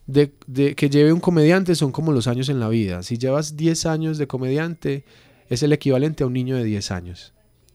de, 0.07 0.31
que 0.75 0.89
lleve 0.89 1.13
un 1.13 1.19
comediante 1.19 1.75
son 1.75 1.91
como 1.91 2.11
los 2.11 2.27
años 2.27 2.49
en 2.49 2.59
la 2.59 2.69
vida. 2.69 3.03
Si 3.03 3.17
llevas 3.17 3.57
10 3.57 3.85
años 3.85 4.17
de 4.17 4.27
comediante, 4.27 5.03
es 5.49 5.63
el 5.63 5.73
equivalente 5.73 6.23
a 6.23 6.27
un 6.27 6.33
niño 6.33 6.55
de 6.55 6.63
10 6.63 6.91
años. 6.91 7.33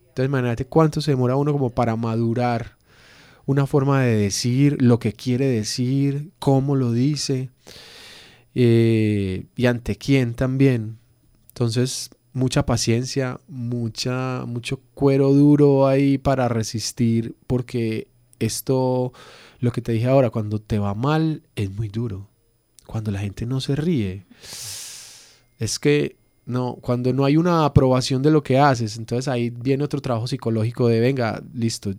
Entonces, 0.09 0.27
imagínate 0.27 0.65
cuánto 0.67 1.01
se 1.01 1.13
demora 1.13 1.37
uno 1.37 1.53
como 1.53 1.71
para 1.71 1.97
madurar 1.97 2.77
una 3.47 3.67
forma 3.67 4.03
de 4.03 4.17
decir 4.17 4.81
lo 4.81 4.99
que 4.99 5.13
quiere 5.13 5.47
decir, 5.47 6.31
cómo 6.39 6.77
lo 6.77 6.93
dice 6.93 7.51
eh, 8.55 9.47
y 9.57 9.67
ante 9.67 9.97
quién 9.97 10.35
también. 10.35 11.00
Entonces, 11.61 12.09
mucha 12.33 12.65
paciencia, 12.65 13.39
mucha, 13.47 14.47
mucho 14.47 14.81
cuero 14.95 15.31
duro 15.35 15.87
ahí 15.87 16.17
para 16.17 16.49
resistir, 16.49 17.37
porque 17.47 18.09
esto, 18.39 19.13
lo 19.59 19.71
que 19.71 19.83
te 19.83 19.93
dije 19.93 20.07
ahora, 20.07 20.31
cuando 20.31 20.59
te 20.59 20.79
va 20.79 20.95
mal, 20.95 21.43
es 21.57 21.71
muy 21.71 21.89
duro. 21.89 22.31
Cuando 22.87 23.11
la 23.11 23.19
gente 23.19 23.45
no 23.45 23.61
se 23.61 23.77
ríe, 23.77 24.25
es 25.59 25.79
que 25.79 26.17
no, 26.47 26.79
cuando 26.81 27.13
no 27.13 27.27
hay 27.27 27.37
una 27.37 27.67
aprobación 27.67 28.23
de 28.23 28.31
lo 28.31 28.43
que 28.43 28.59
haces, 28.59 28.97
entonces 28.97 29.29
ahí 29.29 29.51
viene 29.51 29.85
otro 29.85 30.01
trabajo 30.01 30.29
psicológico 30.29 30.89
de, 30.89 30.99
venga, 31.01 31.43
listo, 31.53 31.93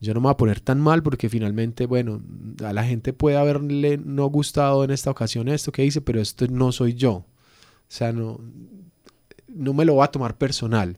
yo 0.00 0.14
no 0.14 0.20
me 0.20 0.26
voy 0.26 0.34
a 0.34 0.36
poner 0.36 0.60
tan 0.60 0.80
mal 0.80 1.02
porque 1.02 1.28
finalmente, 1.28 1.86
bueno, 1.86 2.22
a 2.64 2.72
la 2.72 2.84
gente 2.84 3.12
puede 3.12 3.36
haberle 3.36 3.98
no 3.98 4.26
gustado 4.26 4.84
en 4.84 4.92
esta 4.92 5.10
ocasión 5.10 5.48
esto 5.48 5.72
que 5.72 5.84
hice, 5.84 6.00
pero 6.00 6.20
esto 6.20 6.46
no 6.46 6.70
soy 6.70 6.94
yo. 6.94 7.24
O 7.90 7.92
sea, 7.92 8.12
no, 8.12 8.38
no 9.48 9.74
me 9.74 9.84
lo 9.84 9.96
va 9.96 10.04
a 10.04 10.12
tomar 10.12 10.36
personal. 10.36 10.96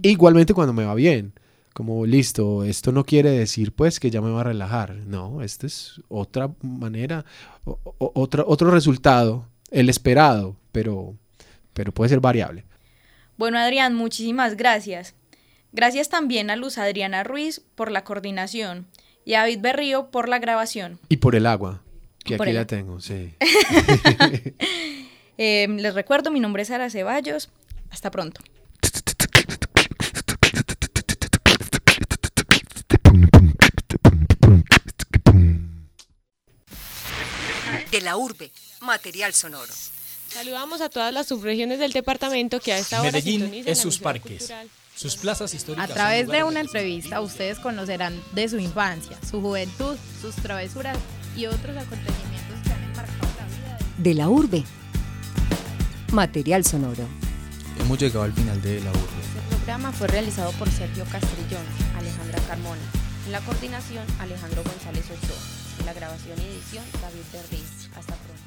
Igualmente 0.00 0.54
cuando 0.54 0.72
me 0.72 0.86
va 0.86 0.94
bien, 0.94 1.34
como 1.74 2.06
listo, 2.06 2.64
esto 2.64 2.90
no 2.90 3.04
quiere 3.04 3.30
decir 3.30 3.72
pues 3.72 4.00
que 4.00 4.10
ya 4.10 4.22
me 4.22 4.30
va 4.30 4.40
a 4.40 4.44
relajar. 4.44 4.94
No, 4.94 5.42
esto 5.42 5.66
es 5.66 6.00
otra 6.08 6.50
manera, 6.62 7.26
otro, 7.98 8.44
otro 8.48 8.70
resultado, 8.70 9.46
el 9.70 9.90
esperado, 9.90 10.56
pero, 10.72 11.16
pero 11.74 11.92
puede 11.92 12.08
ser 12.08 12.20
variable. 12.20 12.64
Bueno, 13.36 13.58
Adrián, 13.58 13.94
muchísimas 13.94 14.56
gracias. 14.56 15.14
Gracias 15.72 16.08
también 16.08 16.48
a 16.48 16.56
Luz 16.56 16.78
Adriana 16.78 17.24
Ruiz 17.24 17.60
por 17.74 17.90
la 17.90 18.04
coordinación 18.04 18.86
y 19.26 19.34
a 19.34 19.40
David 19.40 19.60
Berrío 19.60 20.10
por 20.10 20.30
la 20.30 20.38
grabación. 20.38 20.98
Y 21.10 21.18
por 21.18 21.34
el 21.34 21.44
agua, 21.44 21.82
que 22.24 22.36
aquí 22.36 22.52
la 22.52 22.66
tengo, 22.66 23.00
sí. 23.00 23.34
Eh, 25.44 25.66
les 25.66 25.92
recuerdo, 25.92 26.30
mi 26.30 26.38
nombre 26.38 26.62
es 26.62 26.68
Sara 26.68 26.88
Ceballos. 26.88 27.48
Hasta 27.90 28.12
pronto. 28.12 28.40
De 37.90 38.00
la 38.02 38.16
urbe, 38.16 38.52
material 38.82 39.34
sonoro. 39.34 39.72
Saludamos 40.28 40.80
a 40.80 40.88
todas 40.88 41.12
las 41.12 41.26
subregiones 41.26 41.80
del 41.80 41.92
departamento 41.92 42.60
que 42.60 42.74
a 42.74 42.78
esta 42.78 43.00
hora 43.00 43.10
Medellín 43.10 43.64
es 43.66 43.80
sus 43.80 43.98
parques. 43.98 44.48
Sus 44.94 45.16
plazas 45.16 45.52
históricas. 45.54 45.90
A 45.90 45.92
través 45.92 46.28
de 46.28 46.44
una 46.44 46.60
entrevista 46.60 47.20
ustedes 47.20 47.58
conocerán 47.58 48.22
de 48.32 48.48
su 48.48 48.60
infancia, 48.60 49.18
su 49.28 49.40
juventud, 49.40 49.96
sus 50.20 50.36
travesuras 50.36 50.96
y 51.36 51.46
otros 51.46 51.76
acontecimientos 51.76 52.60
que 52.62 52.72
han 52.72 52.92
marcado 52.92 53.28
la 53.40 53.46
vida 53.46 53.78
de 53.98 54.14
la 54.14 54.28
urbe 54.28 54.64
material 56.12 56.64
sonoro. 56.64 57.04
Hemos 57.80 57.98
llegado 57.98 58.22
al 58.22 58.32
final 58.32 58.60
de 58.62 58.80
La 58.80 58.90
Urbe. 58.90 59.00
Este 59.00 59.56
programa 59.56 59.92
fue 59.92 60.06
realizado 60.08 60.52
por 60.52 60.70
Sergio 60.70 61.04
Castrillón, 61.10 61.64
Alejandra 61.96 62.38
Carmona. 62.46 62.82
En 63.26 63.32
la 63.32 63.40
coordinación, 63.40 64.04
Alejandro 64.20 64.62
González 64.62 65.06
Ochoa. 65.06 65.36
En 65.80 65.86
la 65.86 65.94
grabación 65.94 66.38
y 66.38 66.44
edición, 66.44 66.84
David 67.00 67.24
Berriz. 67.32 67.88
Hasta 67.96 68.14
pronto. 68.14 68.42